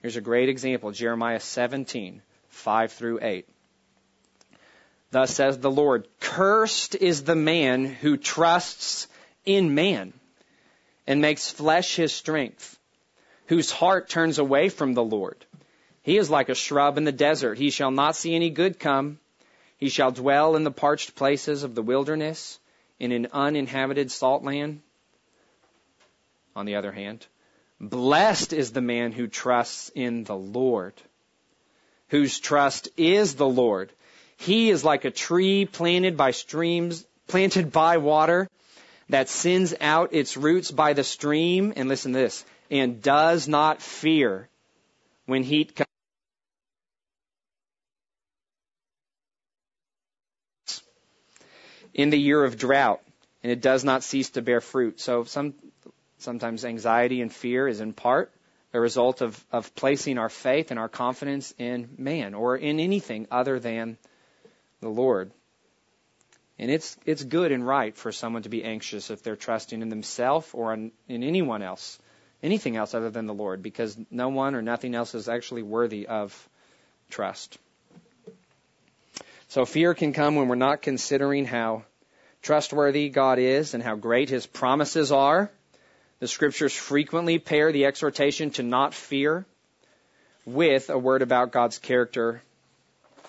[0.00, 3.48] Here's a great example Jeremiah 17, 5 through 8.
[5.10, 9.08] Thus says the Lord, Cursed is the man who trusts
[9.44, 10.12] in man
[11.10, 12.78] and makes flesh his strength,
[13.46, 15.44] whose heart turns away from the Lord.
[16.02, 17.58] He is like a shrub in the desert.
[17.58, 19.18] He shall not see any good come.
[19.76, 22.60] He shall dwell in the parched places of the wilderness,
[23.00, 24.82] in an uninhabited salt land.
[26.54, 27.26] On the other hand,
[27.80, 30.94] blessed is the man who trusts in the Lord,
[32.06, 33.90] whose trust is the Lord.
[34.36, 38.48] He is like a tree planted by streams, planted by water
[39.10, 41.72] that sends out its roots by the stream.
[41.76, 44.48] And listen to this, and does not fear
[45.26, 45.86] when heat comes.
[51.92, 53.02] In the year of drought,
[53.42, 55.00] and it does not cease to bear fruit.
[55.00, 55.54] So some,
[56.18, 58.32] sometimes anxiety and fear is in part
[58.72, 63.26] a result of, of placing our faith and our confidence in man or in anything
[63.30, 63.98] other than
[64.80, 65.32] the Lord.
[66.60, 69.88] And it's, it's good and right for someone to be anxious if they're trusting in
[69.88, 71.98] themselves or in, in anyone else,
[72.42, 76.06] anything else other than the Lord, because no one or nothing else is actually worthy
[76.06, 76.48] of
[77.08, 77.56] trust.
[79.48, 81.84] So fear can come when we're not considering how
[82.42, 85.50] trustworthy God is and how great his promises are.
[86.18, 89.46] The scriptures frequently pair the exhortation to not fear
[90.44, 92.42] with a word about God's character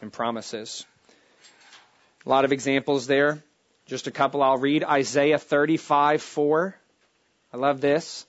[0.01, 0.85] and promises.
[2.25, 3.43] A lot of examples there.
[3.87, 4.83] Just a couple I'll read.
[4.83, 6.75] Isaiah 35, 4.
[7.53, 8.25] I love this.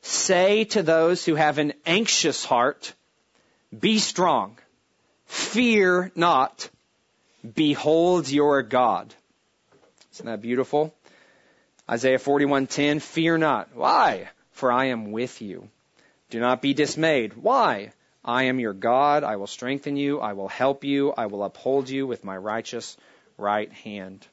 [0.00, 2.94] Say to those who have an anxious heart,
[3.78, 4.58] be strong.
[5.26, 6.70] Fear not.
[7.54, 9.14] Behold your God.
[10.14, 10.94] Isn't that beautiful?
[11.88, 13.74] Isaiah 41:10 Fear not.
[13.74, 14.28] Why?
[14.52, 15.68] For I am with you.
[16.30, 17.34] Do not be dismayed.
[17.34, 17.92] Why?
[18.24, 19.22] I am your God.
[19.22, 20.18] I will strengthen you.
[20.20, 21.12] I will help you.
[21.16, 22.96] I will uphold you with my righteous
[23.38, 24.26] right hand.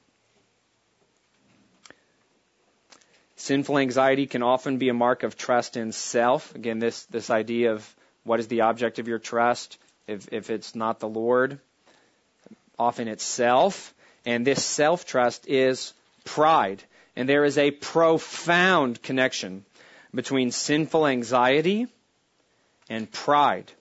[3.37, 6.55] Sinful anxiety can often be a mark of trust in self.
[6.55, 9.77] Again, this, this idea of what is the object of your trust.
[10.07, 11.59] If, if it's not the Lord,
[12.79, 13.93] often it's self.
[14.25, 16.83] And this self trust is pride.
[17.15, 19.63] And there is a profound connection
[20.13, 21.87] between sinful anxiety
[22.89, 23.71] and pride.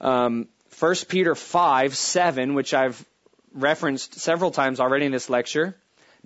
[0.00, 3.04] Um, 1 Peter 5, 7, which I've
[3.52, 5.76] referenced several times already in this lecture,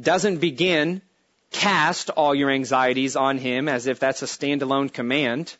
[0.01, 1.03] doesn't begin
[1.51, 5.55] cast all your anxieties on him as if that's a standalone command.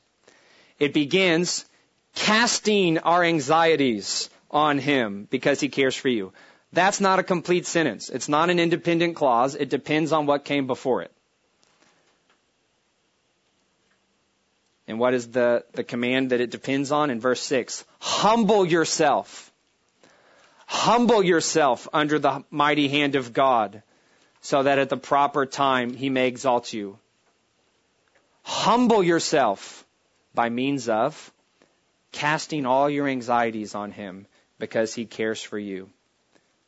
[0.79, 1.65] It begins
[2.15, 6.33] casting our anxieties on him because he cares for you.
[6.73, 8.09] That's not a complete sentence.
[8.09, 9.55] It's not an independent clause.
[9.55, 11.13] It depends on what came before it.
[14.89, 17.11] And what is the, the command that it depends on?
[17.11, 19.52] In verse 6, humble yourself
[20.73, 23.83] Humble yourself under the mighty hand of God
[24.41, 26.99] so that at the proper time he may exalt you.
[28.43, 29.85] Humble yourself
[30.35, 31.31] by means of
[32.11, 34.27] casting all your anxieties on him
[34.59, 35.91] because he cares for you.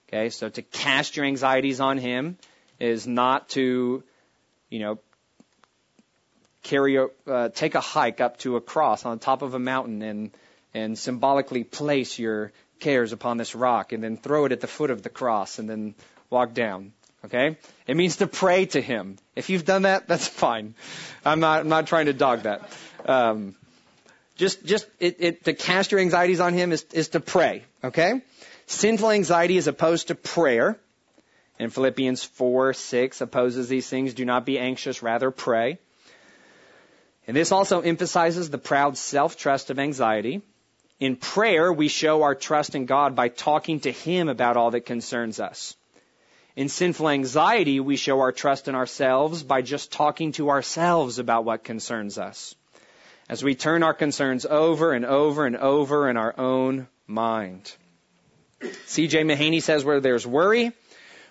[0.07, 2.37] Okay, so to cast your anxieties on him
[2.79, 4.05] is not to,
[4.69, 4.99] you know,
[6.63, 10.03] carry a, uh, take a hike up to a cross on top of a mountain
[10.03, 10.31] and,
[10.75, 14.91] and symbolically place your cares upon this rock and then throw it at the foot
[14.91, 15.95] of the cross and then
[16.31, 16.93] walk down.
[17.25, 17.57] Okay?
[17.87, 19.17] It means to pray to him.
[19.35, 20.75] If you've done that, that's fine.
[21.25, 22.71] I'm not, I'm not trying to dog that.
[23.07, 23.55] Um,
[24.37, 28.23] just, just, it, it, to cast your anxieties on Him is, is to pray, okay?
[28.67, 30.79] Sinful anxiety is opposed to prayer.
[31.59, 34.13] And Philippians 4, 6 opposes these things.
[34.13, 35.79] Do not be anxious, rather pray.
[37.29, 40.43] And this also emphasizes the proud self-trust of anxiety.
[41.01, 44.87] In prayer, we show our trust in God by talking to Him about all that
[44.87, 45.77] concerns us.
[46.57, 51.45] In sinful anxiety, we show our trust in ourselves by just talking to ourselves about
[51.45, 52.55] what concerns us.
[53.29, 57.73] As we turn our concerns over and over and over in our own mind.
[58.87, 59.25] C.J.
[59.25, 60.73] Mahaney says where there's worry,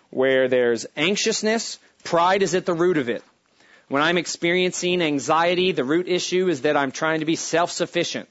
[0.09, 3.23] where there's anxiousness, pride is at the root of it.
[3.87, 8.27] When I'm experiencing anxiety, the root issue is that I'm trying to be self-sufficient.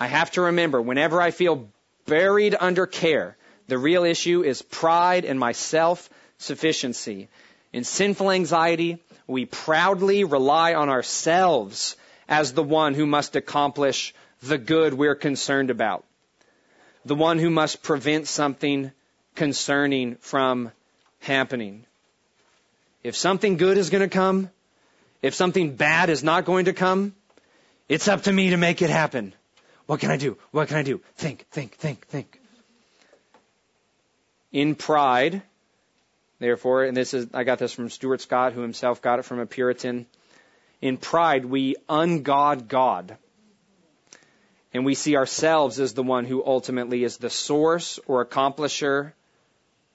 [0.00, 1.68] I have to remember whenever I feel
[2.06, 3.36] buried under care,
[3.66, 7.28] the real issue is pride and my self-sufficiency.
[7.72, 11.96] In sinful anxiety, we proudly rely on ourselves
[12.28, 16.04] as the one who must accomplish the good we're concerned about.
[17.04, 18.92] The one who must prevent something
[19.34, 20.70] concerning from
[21.18, 21.84] happening.
[23.02, 24.50] If something good is going to come,
[25.22, 27.16] if something bad is not going to come,
[27.88, 29.34] it's up to me to make it happen.
[29.88, 30.36] What can I do?
[30.50, 31.00] What can I do?
[31.16, 32.42] Think, think, think, think.
[34.52, 35.40] In pride,
[36.38, 39.38] therefore, and this is, I got this from Stuart Scott, who himself got it from
[39.38, 40.04] a Puritan.
[40.82, 43.16] In pride, we ungod God.
[44.74, 49.12] And we see ourselves as the one who ultimately is the source or accomplisher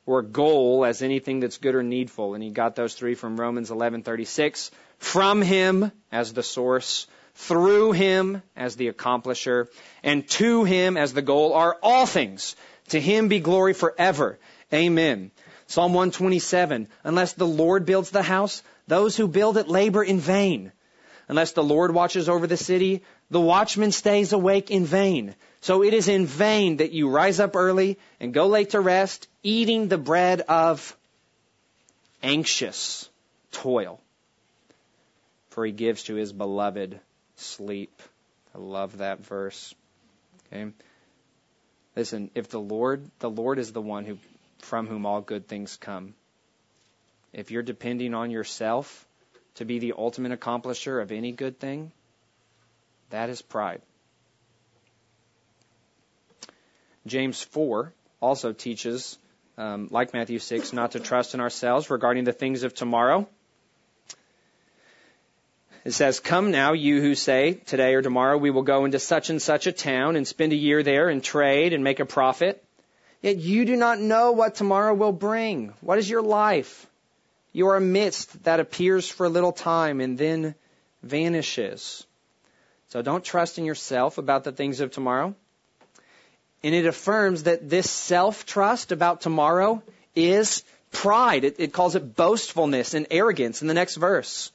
[0.07, 2.33] or goal as anything that's good or needful.
[2.33, 4.71] And he got those three from Romans 11:36.
[4.97, 7.05] From him as the source,
[7.35, 9.67] through him as the accomplisher,
[10.03, 12.55] and to him as the goal are all things.
[12.89, 14.37] To him be glory forever.
[14.73, 15.31] Amen.
[15.67, 20.71] Psalm 127, unless the Lord builds the house, those who build it labor in vain.
[21.27, 25.35] Unless the Lord watches over the city, the watchman stays awake in vain.
[25.61, 29.27] So it is in vain that you rise up early and go late to rest,
[29.41, 30.95] eating the bread of
[32.21, 33.09] anxious
[33.51, 34.01] toil.
[35.49, 36.99] For he gives to his beloved
[37.35, 38.01] sleep.
[38.55, 39.73] I love that verse.
[40.51, 40.71] Okay.
[41.95, 44.17] Listen, if the Lord, the Lord is the one who,
[44.59, 46.13] from whom all good things come.
[47.31, 49.05] If you're depending on yourself
[49.55, 51.91] to be the ultimate accomplisher of any good thing,
[53.09, 53.81] that is pride.
[57.05, 59.17] James 4 also teaches,
[59.57, 63.27] um, like Matthew 6, not to trust in ourselves regarding the things of tomorrow
[65.85, 69.29] it says, Come now, you who say, today or tomorrow we will go into such
[69.29, 72.63] and such a town and spend a year there and trade and make a profit.
[73.21, 75.73] Yet you do not know what tomorrow will bring.
[75.81, 76.87] What is your life?
[77.51, 80.55] You are a mist that appears for a little time and then
[81.03, 82.05] vanishes.
[82.89, 85.35] So don't trust in yourself about the things of tomorrow.
[86.63, 89.83] And it affirms that this self-trust about tomorrow
[90.15, 91.43] is pride.
[91.43, 94.51] It, it calls it boastfulness and arrogance in the next verse.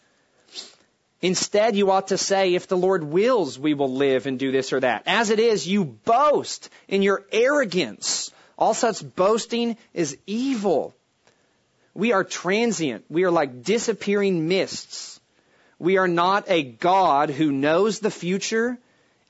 [1.20, 4.72] Instead, you ought to say, if the Lord wills, we will live and do this
[4.72, 5.02] or that.
[5.06, 8.30] As it is, you boast in your arrogance.
[8.56, 10.94] All such boasting is evil.
[11.94, 13.04] We are transient.
[13.08, 15.18] We are like disappearing mists.
[15.80, 18.78] We are not a God who knows the future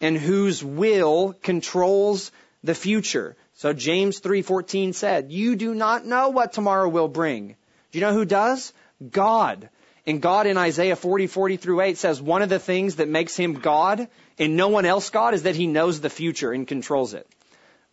[0.00, 2.30] and whose will controls
[2.62, 3.36] the future.
[3.54, 7.56] So James 3:14 said, "You do not know what tomorrow will bring."
[7.90, 8.72] Do you know who does?
[9.10, 9.68] God.
[10.08, 13.36] And God in Isaiah 40, 40 through 8 says one of the things that makes
[13.36, 17.12] him God and no one else God is that he knows the future and controls
[17.12, 17.26] it.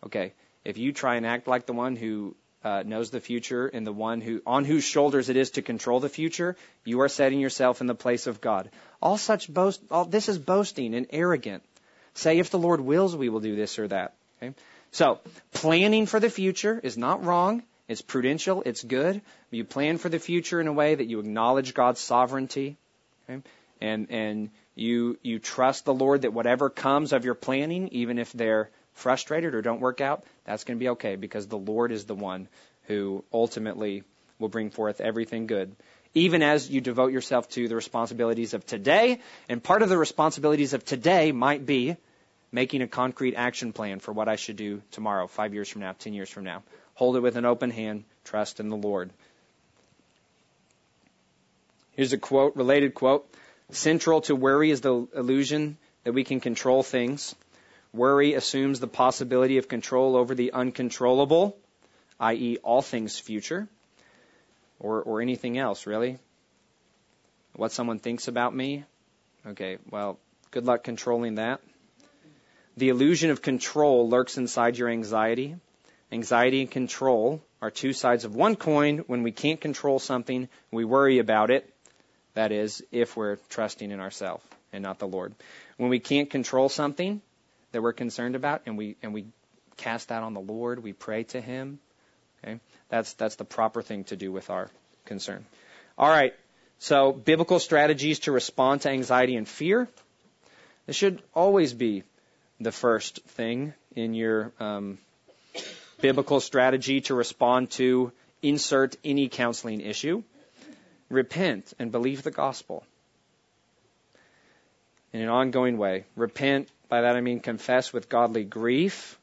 [0.06, 0.32] Okay,
[0.64, 3.92] if you try and act like the one who uh, knows the future and the
[3.92, 6.56] one who on whose shoulders it is to control the future,
[6.86, 8.70] you are setting yourself in the place of God.
[9.02, 11.64] All such boast, all this is boasting and arrogant.
[12.14, 14.14] Say, if the Lord wills, we will do this or that.
[14.42, 14.54] Okay?
[14.90, 15.20] So,
[15.52, 17.62] planning for the future is not wrong.
[17.88, 18.62] It's prudential.
[18.66, 19.22] It's good.
[19.50, 22.76] You plan for the future in a way that you acknowledge God's sovereignty,
[23.28, 23.42] okay?
[23.80, 28.32] and and you you trust the Lord that whatever comes of your planning, even if
[28.32, 32.06] they're frustrated or don't work out, that's going to be okay because the Lord is
[32.06, 32.48] the one
[32.84, 34.02] who ultimately
[34.38, 35.74] will bring forth everything good.
[36.14, 40.72] Even as you devote yourself to the responsibilities of today, and part of the responsibilities
[40.72, 41.96] of today might be
[42.52, 45.94] making a concrete action plan for what I should do tomorrow, five years from now,
[45.98, 46.62] ten years from now.
[46.96, 48.04] Hold it with an open hand.
[48.24, 49.10] Trust in the Lord.
[51.92, 53.26] Here's a quote, related quote.
[53.70, 57.34] Central to worry is the illusion that we can control things.
[57.92, 61.56] Worry assumes the possibility of control over the uncontrollable,
[62.20, 63.68] i.e., all things future,
[64.78, 66.18] or, or anything else, really.
[67.54, 68.84] What someone thinks about me.
[69.46, 70.18] Okay, well,
[70.50, 71.60] good luck controlling that.
[72.76, 75.56] The illusion of control lurks inside your anxiety.
[76.12, 78.98] Anxiety and control are two sides of one coin.
[79.06, 81.72] When we can't control something, we worry about it.
[82.34, 85.34] That is, if we're trusting in ourselves and not the Lord.
[85.78, 87.22] When we can't control something
[87.72, 89.26] that we're concerned about and we and we
[89.76, 91.78] cast that on the Lord, we pray to him.
[92.44, 92.60] Okay?
[92.88, 94.70] That's that's the proper thing to do with our
[95.06, 95.44] concern.
[95.98, 96.34] All right.
[96.78, 99.88] So, biblical strategies to respond to anxiety and fear.
[100.86, 102.02] This should always be
[102.60, 104.98] the first thing in your um,
[106.00, 110.22] biblical strategy to respond to insert any counseling issue.
[111.08, 112.84] Repent and believe the gospel
[115.12, 116.04] in an ongoing way.
[116.16, 119.18] Repent, by that I mean confess with godly grief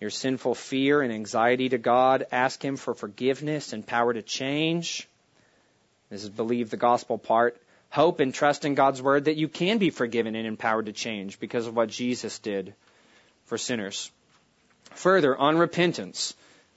[0.00, 2.26] your sinful fear and anxiety to God.
[2.30, 5.08] Ask Him for forgiveness and power to change.
[6.10, 7.60] This is believe the gospel part.
[7.90, 11.40] Hope and trust in God's word that you can be forgiven and empowered to change
[11.40, 12.74] because of what Jesus did
[13.46, 14.10] for sinners.
[14.96, 16.34] Further, on repentance,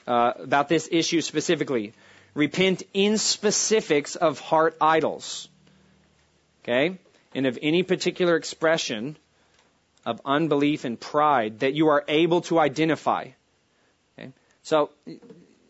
[0.07, 1.93] uh, about this issue specifically,
[2.33, 5.47] repent in specifics of heart idols.
[6.63, 6.97] Okay?
[7.33, 9.17] And of any particular expression
[10.05, 13.27] of unbelief and pride that you are able to identify.
[14.17, 14.31] Okay?
[14.63, 14.89] So,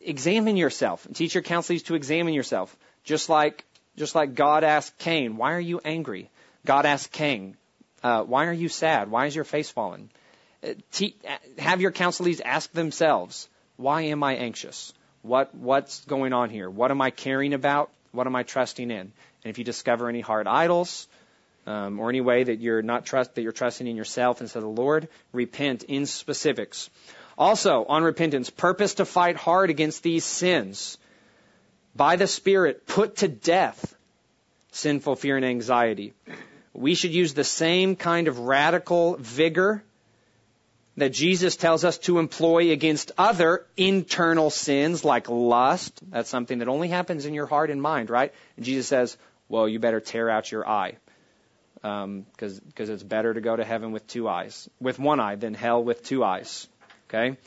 [0.02, 1.08] examine yourself.
[1.14, 2.76] Teach your counselors to examine yourself.
[3.04, 3.66] Just like,
[3.98, 6.30] just like God asked Cain, why are you angry?
[6.66, 7.58] God asked Cain,
[8.04, 9.12] uh, why are you sad?
[9.12, 10.10] Why is your face fallen?
[11.58, 13.48] Have your counselors ask themselves,
[13.78, 14.94] why am I anxious?
[15.22, 16.70] What, what's going on here?
[16.70, 17.92] What am I caring about?
[18.12, 19.00] What am I trusting in?
[19.00, 19.12] And
[19.44, 21.08] if you discover any hard idols,
[21.66, 24.76] um, or any way that you're not trust that you're trusting in yourself instead of
[24.76, 26.90] the Lord, repent in specifics.
[27.38, 30.98] Also, on repentance, purpose to fight hard against these sins.
[31.96, 33.96] By the Spirit, put to death
[34.72, 36.14] sinful fear and anxiety.
[36.74, 39.84] We should use the same kind of radical vigor
[41.00, 46.00] that Jesus tells us to employ against other internal sins like lust.
[46.10, 48.34] That's something that only happens in your heart and mind, right?
[48.56, 50.98] And Jesus says, well, you better tear out your eye.
[51.76, 52.26] Because um,
[52.76, 55.84] cause it's better to go to heaven with two eyes, with one eye, than hell
[55.84, 56.68] with two eyes.
[57.10, 57.38] Okay?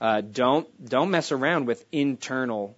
[0.00, 2.76] Uh, don't, don't mess around with internal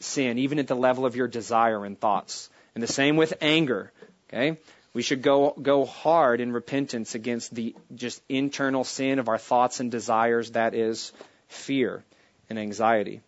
[0.00, 2.50] sin, even at the level of your desire and thoughts.
[2.74, 3.92] And the same with anger.
[4.28, 4.58] Okay?
[4.94, 9.80] We should go, go hard in repentance against the just internal sin of our thoughts
[9.80, 11.12] and desires, that is
[11.48, 12.04] fear
[12.50, 13.22] and anxiety.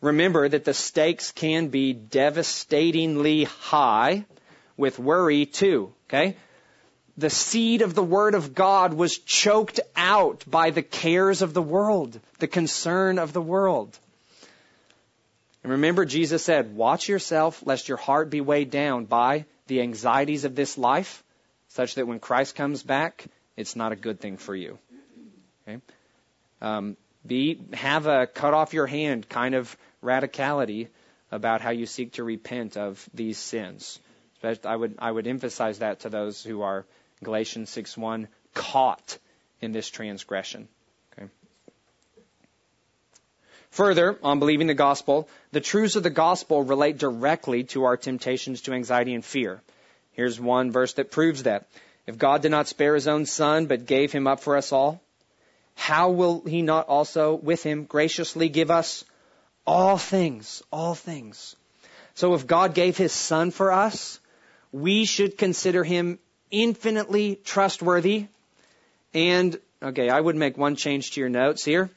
[0.00, 4.24] Remember that the stakes can be devastatingly high
[4.78, 5.92] with worry too.
[6.08, 6.36] Okay?
[7.18, 11.62] The seed of the Word of God was choked out by the cares of the
[11.62, 13.98] world, the concern of the world.
[15.62, 20.44] And remember, Jesus said, Watch yourself, lest your heart be weighed down by the anxieties
[20.44, 21.22] of this life,
[21.68, 23.24] such that when Christ comes back,
[23.56, 24.78] it's not a good thing for you.
[25.62, 25.80] Okay?
[26.60, 30.88] Um, be have a cut off your hand kind of radicality
[31.30, 34.00] about how you seek to repent of these sins.
[34.64, 36.84] I would I would emphasize that to those who are
[37.22, 39.18] Galatians 6:1 caught
[39.60, 40.66] in this transgression.
[43.70, 48.62] Further, on believing the gospel, the truths of the gospel relate directly to our temptations
[48.62, 49.62] to anxiety and fear.
[50.12, 51.68] Here's one verse that proves that.
[52.06, 55.00] If God did not spare his own son, but gave him up for us all,
[55.76, 59.04] how will he not also with him graciously give us
[59.66, 60.62] all things?
[60.72, 61.54] All things.
[62.14, 64.18] So if God gave his son for us,
[64.72, 66.18] we should consider him
[66.50, 68.26] infinitely trustworthy
[69.14, 71.90] and, okay, I would make one change to your notes here.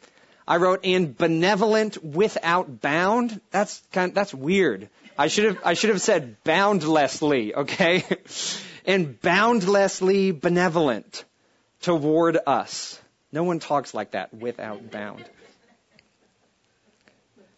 [0.48, 3.40] I wrote and benevolent without bound.
[3.52, 4.90] That's kind of, that's weird.
[5.18, 8.04] I should have I should have said boundlessly, okay?
[8.86, 11.24] and boundlessly benevolent
[11.82, 13.00] toward us.
[13.32, 15.24] No one talks like that without bound.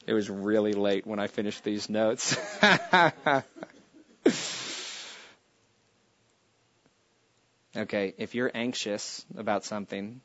[0.08, 2.38] It was really late when I finished these notes.
[7.76, 10.22] okay, if you're anxious about something,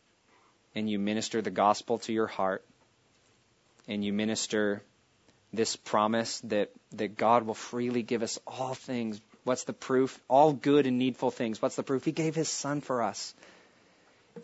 [0.75, 2.64] and you minister the gospel to your heart
[3.89, 4.83] and you minister
[5.53, 9.21] this promise that, that God will freely give us all things.
[9.45, 10.21] What's the proof?
[10.29, 11.61] All good and needful things.
[11.61, 12.05] What's the proof?
[12.05, 13.35] He gave his son for us.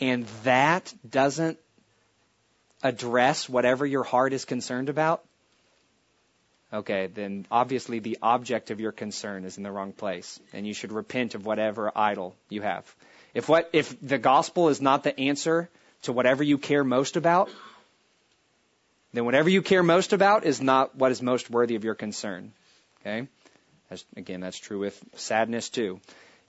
[0.00, 1.58] And that doesn't
[2.82, 5.24] address whatever your heart is concerned about.
[6.72, 10.74] Okay, then obviously the object of your concern is in the wrong place, and you
[10.74, 12.92] should repent of whatever idol you have.
[13.34, 15.70] If what if the gospel is not the answer
[16.02, 17.50] to whatever you care most about,
[19.12, 22.52] then whatever you care most about is not what is most worthy of your concern.
[23.00, 23.28] Okay?
[23.90, 26.00] As, again, that's true with sadness too.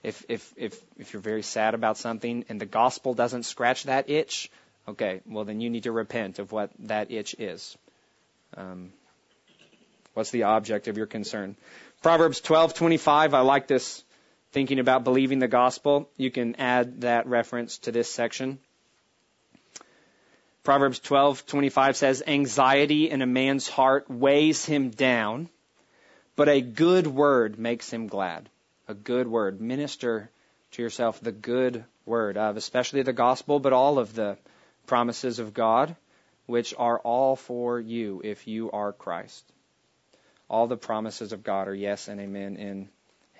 [0.02, 4.08] if, if, if, if you're very sad about something and the gospel doesn't scratch that
[4.10, 4.50] itch,
[4.86, 7.76] okay, well then you need to repent of what that itch is.
[8.56, 8.92] Um,
[10.14, 11.56] what's the object of your concern?
[12.02, 13.34] Proverbs 12:25.
[13.34, 14.04] I like this
[14.52, 16.08] thinking about believing the gospel.
[16.16, 18.58] You can add that reference to this section.
[20.68, 25.48] Proverbs 12:25 says, "Anxiety in a man's heart weighs him down,
[26.36, 28.50] but a good word makes him glad."
[28.86, 29.62] A good word.
[29.62, 30.30] Minister
[30.72, 34.36] to yourself the good word of especially the gospel, but all of the
[34.86, 35.96] promises of God,
[36.44, 39.50] which are all for you if you are Christ.
[40.50, 42.90] All the promises of God are yes and amen in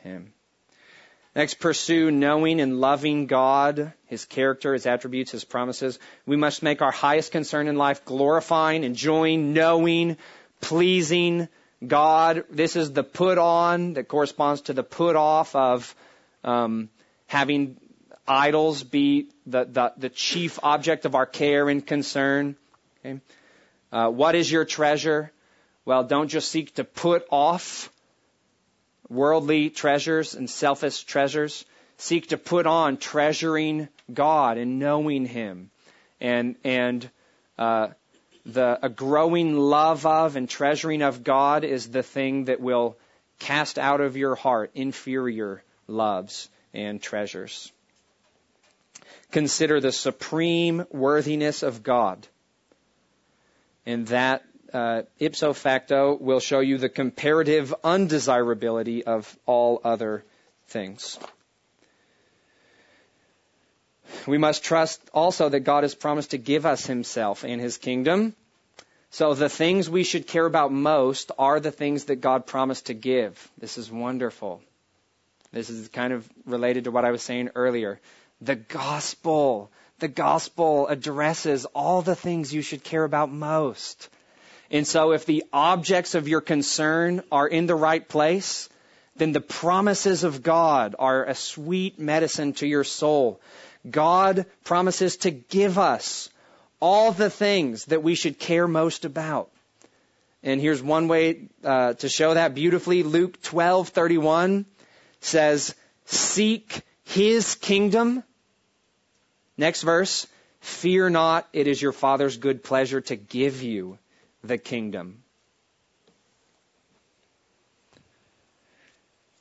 [0.03, 0.33] him.
[1.37, 5.99] Next, pursue knowing and loving God, His character, His attributes, His promises.
[6.27, 10.17] We must make our highest concern in life glorifying, enjoying, knowing,
[10.61, 11.49] pleasing
[11.87, 12.45] God.
[12.51, 15.95] This is the put on that corresponds to the put off of
[16.45, 16.89] um,
[17.27, 17.77] having
[18.27, 22.57] idols be the, the, the, chief object of our care and concern.
[23.01, 23.21] Okay?
[23.91, 25.33] Uh, what is your treasure?
[25.85, 27.91] Well, don't just seek to put off
[29.09, 31.65] worldly treasures and selfish treasures.
[31.97, 35.71] Seek to put on treasuring God and knowing Him,
[36.21, 37.09] and and
[37.59, 37.89] uh,
[38.47, 42.97] the a growing love of and treasuring of God is the thing that will
[43.39, 47.73] cast out of your heart inferior loves and treasures.
[49.33, 52.27] Consider the supreme worthiness of God,
[53.85, 54.43] and that
[54.73, 60.25] uh, ipso facto will show you the comparative undesirability of all other
[60.69, 61.19] things.
[64.27, 68.35] We must trust also that God has promised to give us Himself and His kingdom.
[69.11, 72.95] So the things we should care about most are the things that God promised to
[72.95, 73.51] give.
[73.59, 74.63] This is wonderful.
[75.51, 78.01] This is kind of related to what I was saying earlier.
[78.41, 79.71] The gospel.
[79.99, 84.09] The gospel addresses all the things you should care about most.
[84.71, 88.69] And so if the objects of your concern are in the right place,
[89.17, 93.41] then the promises of God are a sweet medicine to your soul.
[93.89, 96.29] God promises to give us
[96.81, 99.51] all the things that we should care most about.
[100.43, 103.03] And here's one way uh, to show that beautifully.
[103.03, 104.67] Luke 12:31
[105.21, 108.23] says, "Seek His kingdom."
[109.57, 110.29] Next verse,
[110.61, 113.99] "Fear not; it is your Father's good pleasure to give you
[114.43, 115.23] the kingdom.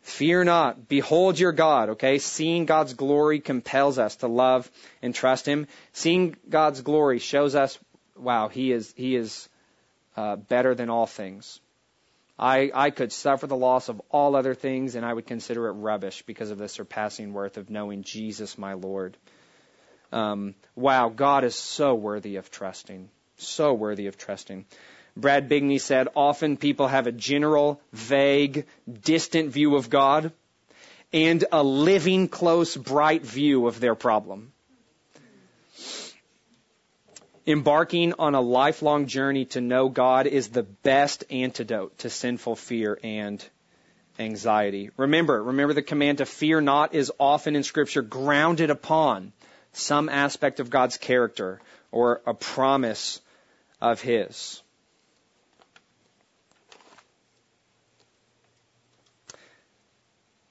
[0.01, 0.87] Fear not.
[0.87, 1.89] Behold your God.
[1.89, 2.17] Okay.
[2.17, 4.71] Seeing God's glory compels us to love
[5.01, 5.67] and trust Him.
[5.91, 7.77] Seeing God's glory shows us,
[8.15, 9.49] wow, He is, He is
[10.15, 11.59] uh, better than all things.
[12.39, 15.71] I, I could suffer the loss of all other things and I would consider it
[15.71, 19.17] rubbish because of the surpassing worth of knowing Jesus my Lord.
[20.11, 23.09] Um, wow, God is so worthy of trusting.
[23.37, 24.65] So worthy of trusting.
[25.15, 28.65] Brad Bigney said, often people have a general, vague,
[29.01, 30.31] distant view of God
[31.13, 34.51] and a living, close, bright view of their problem.
[37.45, 42.99] Embarking on a lifelong journey to know God is the best antidote to sinful fear
[43.03, 43.43] and
[44.19, 44.89] anxiety.
[44.97, 49.31] Remember, remember the command to fear not is often in scripture grounded upon
[49.71, 51.61] some aspect of God's character
[51.91, 53.21] or a promise
[53.81, 54.61] of His.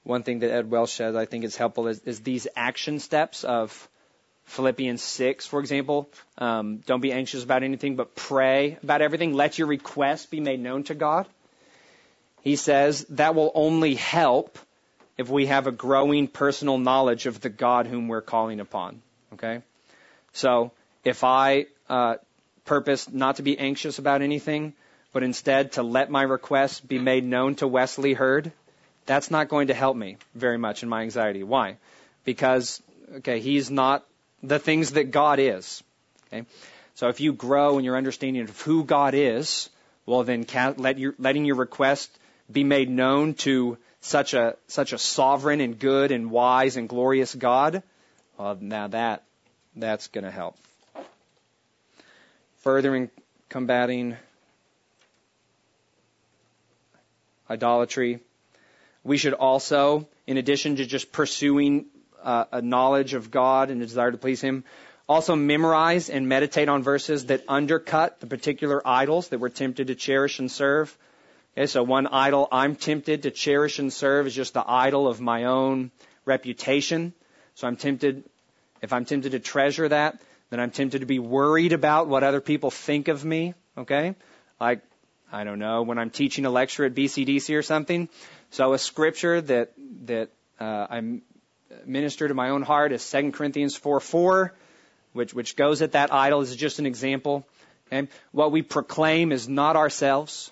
[0.03, 3.43] One thing that Ed Welch says I think is helpful is, is these action steps
[3.43, 3.89] of
[4.45, 6.09] Philippians 6, for example.
[6.37, 9.33] Um, don't be anxious about anything, but pray about everything.
[9.33, 11.27] Let your requests be made known to God.
[12.41, 14.57] He says that will only help
[15.17, 19.01] if we have a growing personal knowledge of the God whom we're calling upon.
[19.33, 19.61] Okay?
[20.31, 20.71] So,
[21.03, 22.15] if I uh,
[22.67, 24.73] purpose not to be anxious about anything,
[25.11, 28.51] but instead to let my requests be made known to Wesley Hurd,
[29.07, 31.41] that's not going to help me very much in my anxiety.
[31.41, 31.77] Why?
[32.25, 32.81] Because,
[33.15, 34.05] okay, he's not
[34.43, 35.81] the things that God is.
[36.27, 36.45] Okay?
[36.95, 39.69] So if you grow in your understanding of who God is,
[40.05, 40.45] well then
[40.77, 42.11] let your, letting your request
[42.51, 47.33] be made known to such a, such a sovereign and good and wise and glorious
[47.33, 47.81] God,
[48.37, 49.23] well now that,
[49.75, 50.57] that's gonna help.
[52.61, 53.09] Furthering
[53.49, 54.17] combating
[57.49, 58.19] idolatry,
[59.03, 61.85] we should also, in addition to just pursuing
[62.21, 64.63] uh, a knowledge of God and a desire to please Him,
[65.07, 69.95] also memorize and meditate on verses that undercut the particular idols that we're tempted to
[69.95, 70.95] cherish and serve.
[71.57, 75.21] Okay, so one idol I'm tempted to cherish and serve is just the idol of
[75.21, 75.91] my own
[76.25, 77.13] reputation.
[77.55, 78.23] So I'm tempted,
[78.81, 80.19] if I'm tempted to treasure that,
[80.49, 83.53] then I'm tempted to be worried about what other people think of me.
[83.77, 84.15] Okay?
[84.59, 84.81] Like,
[85.31, 88.09] I don't know, when I'm teaching a lecture at BCDC or something.
[88.51, 89.73] So a scripture that,
[90.05, 90.29] that,
[90.59, 91.19] uh, I
[91.85, 94.53] minister to my own heart is 2 Corinthians 4 4,
[95.13, 96.39] which, which goes at that idol.
[96.41, 97.45] This is just an example.
[97.91, 98.07] Okay?
[98.31, 100.51] What we proclaim is not ourselves,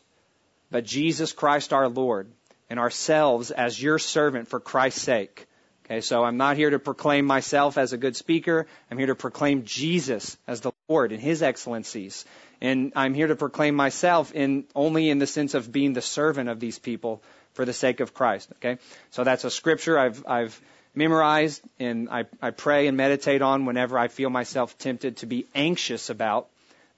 [0.71, 2.29] but Jesus Christ our Lord,
[2.69, 5.47] and ourselves as your servant for Christ's sake.
[5.85, 8.65] Okay, so I'm not here to proclaim myself as a good speaker.
[8.89, 12.25] I'm here to proclaim Jesus as the Lord and His excellencies.
[12.59, 16.49] And I'm here to proclaim myself in only in the sense of being the servant
[16.49, 17.21] of these people
[17.53, 18.49] for the sake of Christ.
[18.53, 18.79] Okay,
[19.11, 20.59] so that's a scripture I've I've
[20.95, 25.45] memorized and I, I pray and meditate on whenever I feel myself tempted to be
[25.53, 26.47] anxious about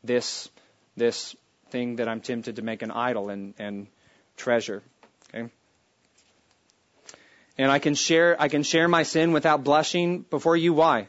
[0.03, 0.49] this
[0.95, 1.35] this
[1.71, 3.87] thing that I'm tempted to make an idol and, and
[4.37, 4.81] treasure.
[5.29, 5.49] Okay.
[7.57, 10.73] And I can share I can share my sin without blushing before you.
[10.73, 11.07] Why?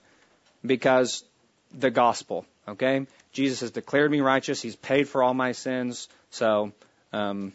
[0.65, 1.25] Because
[1.73, 2.47] the gospel.
[2.67, 3.07] Okay?
[3.33, 4.61] Jesus has declared me righteous.
[4.61, 6.09] He's paid for all my sins.
[6.31, 6.73] So
[7.13, 7.53] um,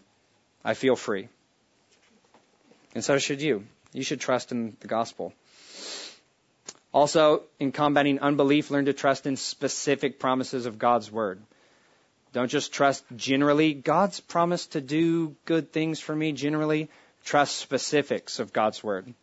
[0.63, 1.27] I feel free.
[2.95, 3.65] And so should you.
[3.91, 5.33] You should trust in the gospel.
[6.93, 11.41] Also, in combating unbelief, learn to trust in specific promises of God's word.
[12.33, 13.73] Don't just trust generally.
[13.73, 16.89] God's promised to do good things for me generally.
[17.23, 19.13] Trust specifics of God's word.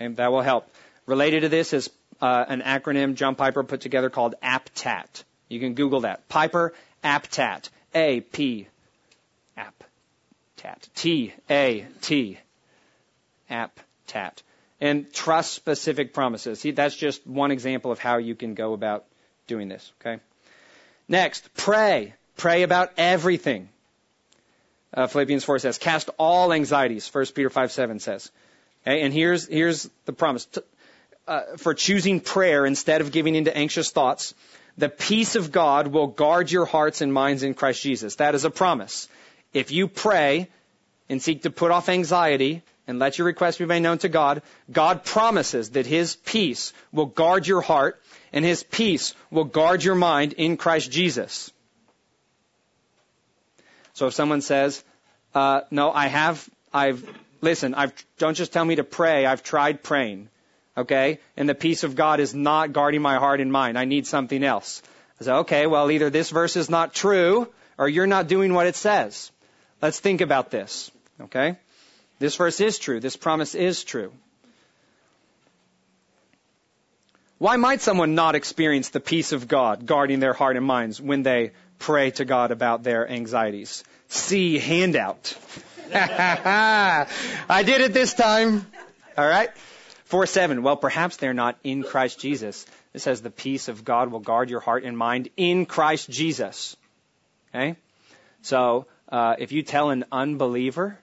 [0.00, 0.68] And that will help.
[1.06, 1.90] Related to this is
[2.20, 5.24] uh, an acronym John Piper put together called APTAT.
[5.48, 6.28] You can Google that.
[6.28, 6.74] Piper
[7.04, 7.68] APTAT.
[7.94, 8.68] A P
[9.56, 10.88] APTAT.
[10.94, 12.38] T A T.
[13.50, 14.42] APTAT
[14.80, 16.60] and trust specific promises.
[16.60, 19.04] See, that's just one example of how you can go about
[19.46, 20.20] doing this, okay?
[21.08, 22.14] Next, pray.
[22.36, 23.68] Pray about everything.
[24.96, 28.30] Uh, Philippians 4 says, cast all anxieties, 1 Peter 5 7 says.
[28.86, 30.48] Okay, and here's, here's the promise.
[31.28, 34.34] Uh, for choosing prayer instead of giving into anxious thoughts,
[34.78, 38.16] the peace of God will guard your hearts and minds in Christ Jesus.
[38.16, 39.08] That is a promise.
[39.52, 40.48] If you pray
[41.08, 44.42] and seek to put off anxiety, and let your requests be made known to God,
[44.70, 48.00] God promises that His peace will guard your heart
[48.32, 51.50] and His peace will guard your mind in Christ Jesus.
[53.96, 54.84] So if someone says,
[55.34, 57.02] uh, no, I have, I've,
[57.40, 60.28] listen, I've, don't just tell me to pray, I've tried praying.
[60.76, 61.18] Okay?
[61.34, 63.78] And the peace of God is not guarding my heart and mind.
[63.78, 64.82] I need something else.
[65.18, 68.66] I say, okay, well either this verse is not true or you're not doing what
[68.66, 69.32] it says.
[69.80, 70.90] Let's think about this.
[71.18, 71.56] Okay?
[72.18, 73.00] This verse is true.
[73.00, 74.12] This promise is true.
[77.38, 81.22] Why might someone not experience the peace of God guarding their heart and minds when
[81.22, 83.84] they pray to God about their anxieties?
[84.08, 85.36] See handout.
[85.94, 88.66] I did it this time.
[89.18, 89.50] All right.
[90.04, 90.62] 4 7.
[90.62, 92.64] Well, perhaps they're not in Christ Jesus.
[92.94, 96.76] It says the peace of God will guard your heart and mind in Christ Jesus.
[97.54, 97.76] Okay?
[98.42, 100.98] So, uh, if you tell an unbeliever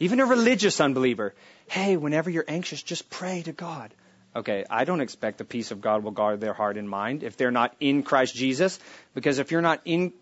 [0.00, 1.34] even a religious unbeliever.
[1.68, 3.92] Hey, whenever you're anxious, just pray to God.
[4.36, 7.36] Okay, I don't expect the peace of God will guard their heart and mind if
[7.36, 8.78] they're not in Christ Jesus,
[9.14, 10.12] because if you're not in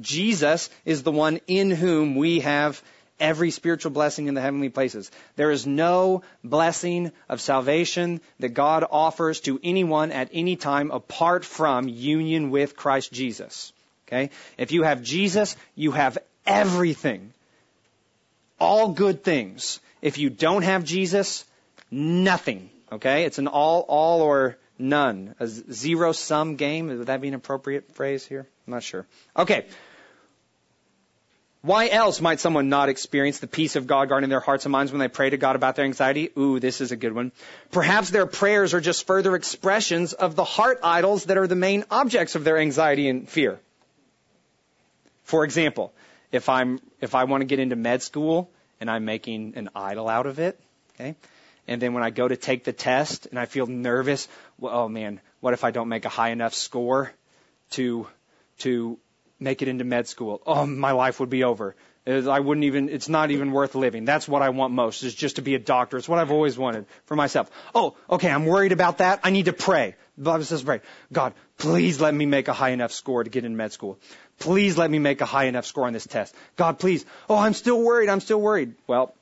[0.00, 2.80] Jesus is the one in whom we have
[3.18, 5.10] every spiritual blessing in the heavenly places.
[5.34, 11.44] There is no blessing of salvation that God offers to anyone at any time apart
[11.44, 13.72] from union with Christ Jesus.
[14.06, 14.30] Okay?
[14.58, 17.32] If you have Jesus, you have everything
[18.64, 19.80] all good things.
[20.00, 21.44] If you don't have Jesus,
[21.90, 22.70] nothing.
[22.94, 23.24] Okay?
[23.24, 25.34] It's an all, all or none.
[25.40, 26.86] A zero sum game.
[26.88, 28.46] Would that be an appropriate phrase here?
[28.66, 29.06] I'm not sure.
[29.36, 29.66] Okay.
[31.62, 34.92] Why else might someone not experience the peace of God guarding their hearts and minds
[34.92, 36.30] when they pray to God about their anxiety?
[36.38, 37.32] Ooh, this is a good one.
[37.70, 41.84] Perhaps their prayers are just further expressions of the heart idols that are the main
[41.90, 43.58] objects of their anxiety and fear.
[45.22, 45.94] For example,
[46.32, 50.06] if I'm if I want to get into med school and I'm making an idol
[50.06, 50.60] out of it,
[50.94, 51.14] okay?
[51.66, 54.88] And then when I go to take the test and I feel nervous, well, oh
[54.88, 57.12] man, what if I don't make a high enough score
[57.70, 58.06] to
[58.58, 58.98] to
[59.40, 60.42] make it into med school?
[60.46, 61.74] Oh, my life would be over.
[62.06, 64.04] I wouldn't even, it's not even worth living.
[64.04, 65.96] That's what I want most, is just to be a doctor.
[65.96, 67.50] It's what I've always wanted for myself.
[67.74, 69.20] Oh, okay, I'm worried about that.
[69.24, 69.94] I need to pray.
[70.18, 70.82] The Bible says pray.
[71.12, 73.98] God, please let me make a high enough score to get in med school.
[74.38, 76.34] Please let me make a high enough score on this test.
[76.56, 77.06] God, please.
[77.30, 78.10] Oh, I'm still worried.
[78.10, 78.74] I'm still worried.
[78.86, 79.14] Well,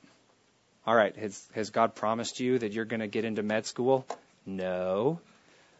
[0.85, 1.15] all right.
[1.15, 4.05] Has, has God promised you that you're going to get into med school?
[4.45, 5.19] No.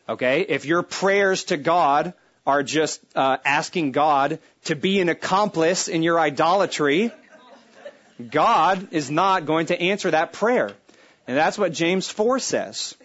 [0.08, 0.42] Okay.
[0.42, 2.14] If your prayers to God
[2.46, 7.12] are just uh, asking God to be an accomplice in your idolatry,
[8.32, 10.72] God is not going to answer that prayer.
[11.28, 12.96] And that's what James 4 says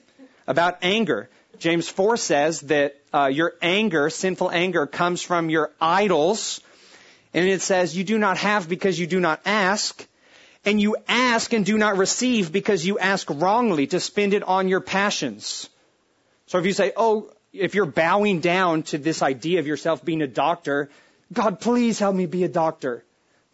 [0.47, 1.29] about anger.
[1.59, 6.61] James 4 says that uh, your anger, sinful anger, comes from your idols.
[7.35, 10.07] And it says, you do not have because you do not ask.
[10.65, 14.69] And you ask and do not receive because you ask wrongly to spend it on
[14.69, 15.69] your passions.
[16.47, 20.23] So if you say, oh, if you're bowing down to this idea of yourself being
[20.23, 20.91] a doctor,
[21.33, 23.05] God, please help me be a doctor.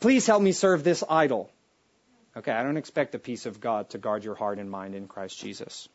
[0.01, 1.51] Please help me serve this idol.
[2.37, 5.07] Okay, I don't expect the peace of God to guard your heart and mind in
[5.07, 5.89] Christ Jesus.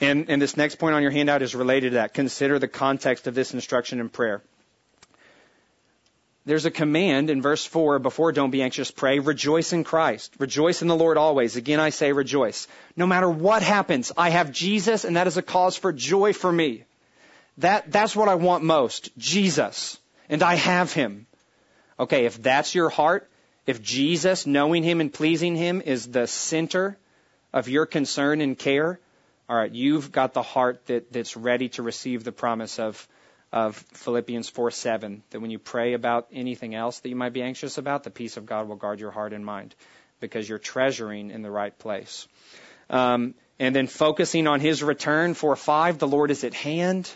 [0.00, 2.14] And, and this next point on your handout is related to that.
[2.14, 4.42] Consider the context of this instruction in prayer.
[6.48, 9.18] There's a command in verse 4 before don't be anxious, pray.
[9.18, 10.32] Rejoice in Christ.
[10.38, 11.56] Rejoice in the Lord always.
[11.56, 12.66] Again, I say rejoice.
[12.96, 16.50] No matter what happens, I have Jesus, and that is a cause for joy for
[16.50, 16.84] me.
[17.58, 19.10] That, that's what I want most.
[19.18, 19.98] Jesus.
[20.30, 21.26] And I have Him.
[22.00, 23.28] Okay, if that's your heart,
[23.66, 26.96] if Jesus, knowing Him and pleasing Him, is the center
[27.52, 28.98] of your concern and care,
[29.50, 33.06] all right, you've got the heart that, that's ready to receive the promise of,
[33.52, 37.42] of Philippians 4 7, that when you pray about anything else that you might be
[37.42, 39.74] anxious about, the peace of God will guard your heart and mind
[40.20, 42.28] because you're treasuring in the right place.
[42.90, 47.10] Um, and then focusing on His return, 4 5, the Lord is at hand.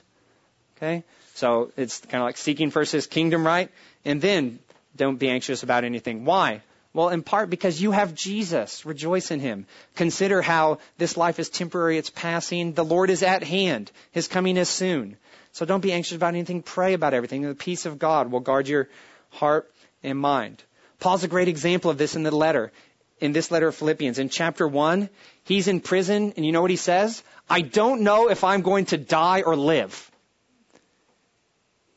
[0.77, 1.05] Okay?
[1.35, 3.71] So it's kind of like seeking first His kingdom, right?
[4.05, 4.59] And then
[4.97, 6.25] don't be anxious about anything.
[6.25, 6.63] Why?
[6.95, 8.85] Well, in part because you have Jesus.
[8.85, 9.67] Rejoice in Him.
[9.97, 12.73] Consider how this life is temporary, it's passing.
[12.73, 13.91] The Lord is at hand.
[14.11, 15.17] His coming is soon.
[15.53, 16.63] So don't be anxious about anything.
[16.63, 17.43] Pray about everything.
[17.43, 18.89] The peace of God will guard your
[19.31, 19.73] heart
[20.03, 20.63] and mind.
[20.99, 22.73] Paul's a great example of this in the letter.
[23.21, 25.09] In this letter of Philippians, in chapter 1,
[25.45, 27.23] he's in prison, and you know what he says?
[27.49, 30.11] I don't know if I'm going to die or live.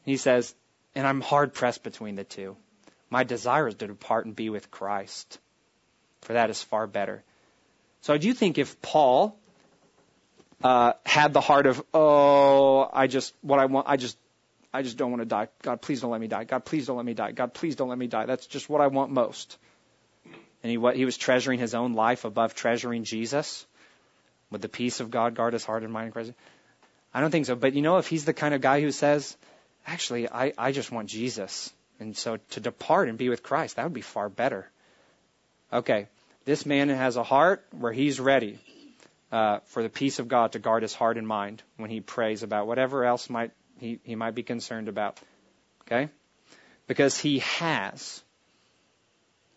[0.04, 0.54] He says,
[0.94, 2.58] and I'm hard pressed between the two.
[3.10, 5.40] My desire is to depart and be with Christ,
[6.22, 7.24] for that is far better.
[8.02, 9.36] So I do think if Paul
[10.64, 14.18] uh, had the heart of, oh, I just what I want, I just
[14.74, 15.48] I just don't want to die.
[15.62, 16.44] God, please don't let me die.
[16.44, 17.32] God, please don't let me die.
[17.32, 18.26] God, please don't let me die.
[18.26, 19.58] That's just what I want most.
[20.64, 23.66] And he what he was treasuring his own life above treasuring Jesus.
[24.52, 26.34] Would the peace of God guard his heart and mind in Christ?
[27.14, 27.56] I don't think so.
[27.56, 29.38] But you know, if he's the kind of guy who says,
[29.88, 31.72] actually, I, I just want Jesus.
[32.00, 34.70] And so to depart and be with Christ, that would be far better.
[35.72, 36.08] Okay,
[36.44, 38.60] this man has a heart where he's ready
[39.32, 42.44] uh, for the peace of God to guard his heart and mind when he prays
[42.44, 45.20] about whatever else might he, he might be concerned about.
[45.82, 46.10] Okay?
[46.88, 48.24] Because he has.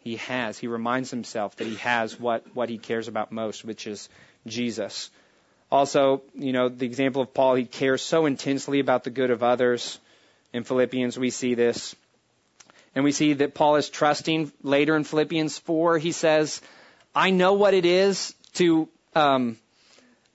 [0.00, 0.58] He has.
[0.58, 4.08] He reminds himself that he has what, what he cares about most, which is
[4.46, 5.10] Jesus.
[5.70, 9.42] Also, you know, the example of Paul, he cares so intensely about the good of
[9.42, 9.98] others.
[10.52, 11.94] In Philippians, we see this.
[12.94, 15.98] And we see that Paul is trusting later in Philippians 4.
[15.98, 16.62] He says,
[17.14, 19.58] I know what it is to, um,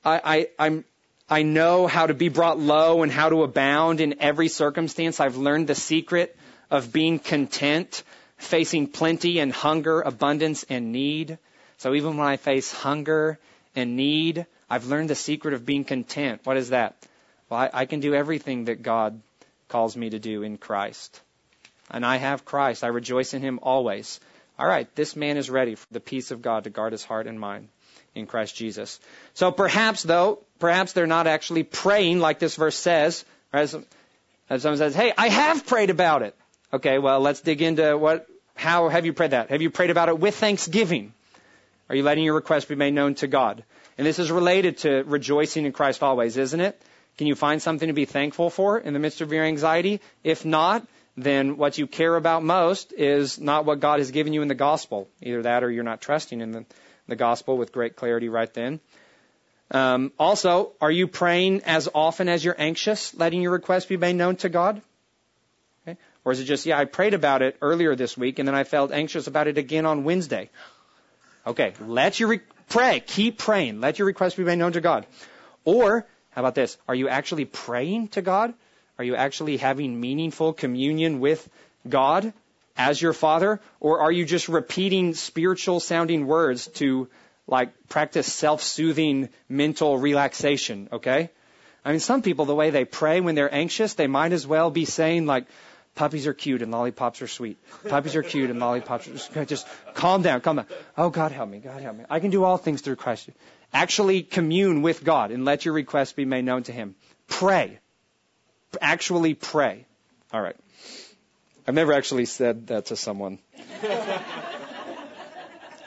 [0.03, 0.85] I, I, I'm,
[1.29, 5.19] I know how to be brought low and how to abound in every circumstance.
[5.19, 6.35] I've learned the secret
[6.69, 8.03] of being content,
[8.37, 11.37] facing plenty and hunger, abundance and need.
[11.77, 13.39] So even when I face hunger
[13.75, 16.41] and need, I've learned the secret of being content.
[16.43, 16.95] What is that?
[17.49, 19.21] Well, I, I can do everything that God
[19.69, 21.21] calls me to do in Christ.
[21.89, 22.83] And I have Christ.
[22.83, 24.19] I rejoice in him always.
[24.59, 27.27] All right, this man is ready for the peace of God to guard his heart
[27.27, 27.69] and mind
[28.15, 28.99] in Christ Jesus.
[29.33, 33.25] So perhaps, though, perhaps they're not actually praying like this verse says.
[33.51, 33.75] As,
[34.49, 36.35] as someone says, hey, I have prayed about it.
[36.71, 39.49] Okay, well, let's dig into what, how have you prayed that?
[39.49, 41.13] Have you prayed about it with thanksgiving?
[41.89, 43.63] Are you letting your request be made known to God?
[43.97, 46.81] And this is related to rejoicing in Christ always, isn't it?
[47.17, 50.01] Can you find something to be thankful for in the midst of your anxiety?
[50.23, 54.41] If not, then what you care about most is not what God has given you
[54.41, 55.07] in the gospel.
[55.21, 56.65] Either that or you're not trusting in the,
[57.07, 58.79] the gospel with great clarity right then.
[59.71, 64.15] Um, also, are you praying as often as you're anxious, letting your request be made
[64.15, 64.81] known to God?
[65.87, 65.97] Okay.
[66.23, 68.63] Or is it just, yeah, I prayed about it earlier this week and then I
[68.63, 70.49] felt anxious about it again on Wednesday?
[71.45, 73.01] Okay, let your re- pray.
[73.05, 73.81] Keep praying.
[73.81, 75.05] Let your request be made known to God.
[75.65, 76.77] Or how about this?
[76.87, 78.53] Are you actually praying to God?
[78.97, 81.49] Are you actually having meaningful communion with
[81.87, 82.31] God
[82.77, 83.59] as your Father?
[83.79, 87.09] Or are you just repeating spiritual sounding words to
[87.47, 91.29] like practice self-soothing mental relaxation, okay?
[91.85, 94.71] I mean, some people, the way they pray when they're anxious, they might as well
[94.71, 95.45] be saying like,
[95.95, 97.57] puppies are cute and lollipops are sweet.
[97.87, 99.45] Puppies are cute and lollipops are.
[99.45, 100.65] Just calm down, calm down.
[100.97, 102.05] Oh, God help me, God help me.
[102.09, 103.29] I can do all things through Christ.
[103.73, 106.95] Actually commune with God and let your requests be made known to Him.
[107.27, 107.79] Pray.
[108.79, 109.85] Actually pray.
[110.31, 110.55] All right.
[111.67, 113.39] I've never actually said that to someone.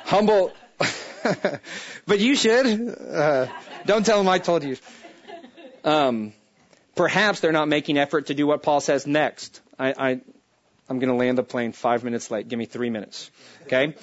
[0.04, 0.52] humble,
[2.06, 2.66] but you should.
[2.66, 3.46] Uh,
[3.84, 4.76] don't tell them I told you.
[5.84, 6.32] Um,
[6.94, 9.60] perhaps they're not making effort to do what Paul says next.
[9.78, 10.20] I, I
[10.88, 12.48] I'm going to land the plane five minutes late.
[12.48, 13.30] Give me three minutes.
[13.64, 13.94] Okay.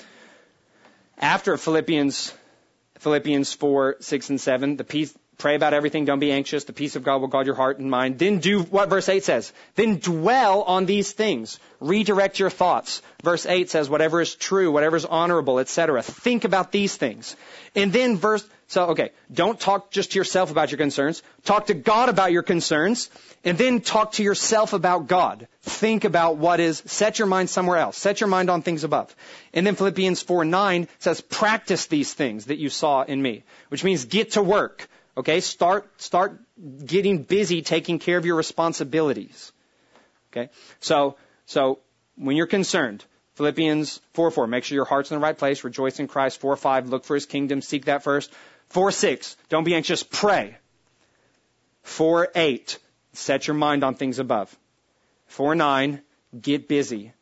[1.18, 2.34] After Philippians,
[3.00, 6.06] Philippians 4, 6, and 7, the peace, Pray about everything.
[6.06, 6.64] Don't be anxious.
[6.64, 8.20] The peace of God will guard your heart and mind.
[8.20, 9.52] Then do what verse 8 says.
[9.76, 11.60] Then dwell on these things.
[11.80, 13.02] Redirect your thoughts.
[13.24, 16.02] Verse 8 says, whatever is true, whatever is honorable, etc.
[16.04, 17.36] Think about these things.
[17.76, 21.24] And then verse, so okay, don't talk just to yourself about your concerns.
[21.44, 23.10] Talk to God about your concerns.
[23.44, 25.48] And then talk to yourself about God.
[25.64, 27.98] Think about what is, set your mind somewhere else.
[27.98, 29.14] Set your mind on things above.
[29.54, 33.44] And then Philippians 4, 9 says, practice these things that you saw in me.
[33.70, 34.88] Which means get to work.
[35.16, 36.40] Okay, start, start
[36.84, 39.52] getting busy taking care of your responsibilities.
[40.32, 40.50] Okay,
[40.80, 41.80] so, so
[42.16, 43.06] when you're concerned,
[43.36, 46.40] Philippians 4 4, make sure your heart's in the right place, rejoice in Christ.
[46.40, 48.32] 4 5, look for his kingdom, seek that first.
[48.70, 50.58] 4 6, don't be anxious, pray.
[51.84, 52.80] 4 8,
[53.14, 54.56] set your mind on things above.
[55.28, 56.02] 4 9,
[56.40, 57.14] get busy.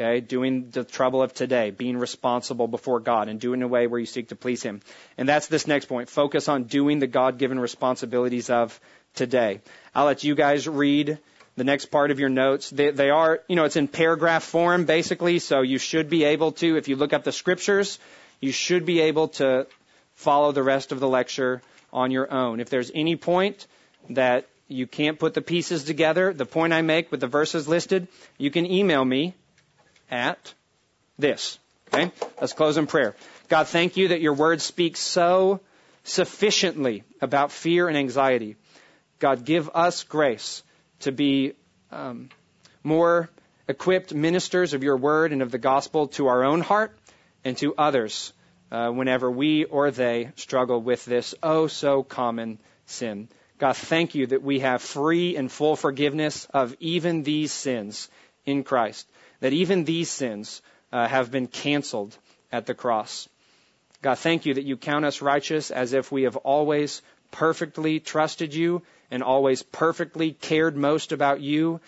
[0.00, 3.98] Okay, doing the trouble of today, being responsible before God and doing a way where
[3.98, 4.80] you seek to please Him.
[5.16, 6.08] And that's this next point.
[6.08, 8.78] Focus on doing the God-given responsibilities of
[9.16, 9.60] today.
[9.96, 11.18] I'll let you guys read
[11.56, 12.70] the next part of your notes.
[12.70, 16.52] They, they are, you know, it's in paragraph form basically, so you should be able
[16.52, 17.98] to, if you look up the scriptures,
[18.40, 19.66] you should be able to
[20.14, 21.60] follow the rest of the lecture
[21.92, 22.60] on your own.
[22.60, 23.66] If there's any point
[24.10, 28.06] that you can't put the pieces together, the point I make with the verses listed,
[28.36, 29.34] you can email me
[30.10, 30.54] at
[31.18, 31.58] this.
[31.92, 32.12] Okay?
[32.40, 33.14] Let's close in prayer.
[33.48, 35.60] God, thank you that your word speaks so
[36.04, 38.56] sufficiently about fear and anxiety.
[39.18, 40.62] God, give us grace
[41.00, 41.54] to be
[41.90, 42.28] um,
[42.82, 43.30] more
[43.66, 46.96] equipped ministers of your word and of the gospel to our own heart
[47.44, 48.32] and to others
[48.70, 53.28] uh, whenever we or they struggle with this oh so common sin.
[53.58, 58.08] God, thank you that we have free and full forgiveness of even these sins
[58.46, 59.06] in Christ
[59.40, 60.62] that even these sins
[60.92, 62.16] uh, have been canceled
[62.50, 63.28] at the cross.
[64.02, 68.54] God, thank you that you count us righteous as if we have always perfectly trusted
[68.54, 71.80] you and always perfectly cared most about you,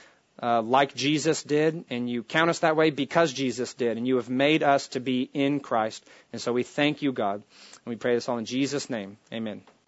[0.42, 1.84] uh, like Jesus did.
[1.90, 3.96] And you count us that way because Jesus did.
[3.96, 6.04] And you have made us to be in Christ.
[6.32, 7.36] And so we thank you, God.
[7.36, 9.18] And we pray this all in Jesus' name.
[9.32, 9.62] Amen.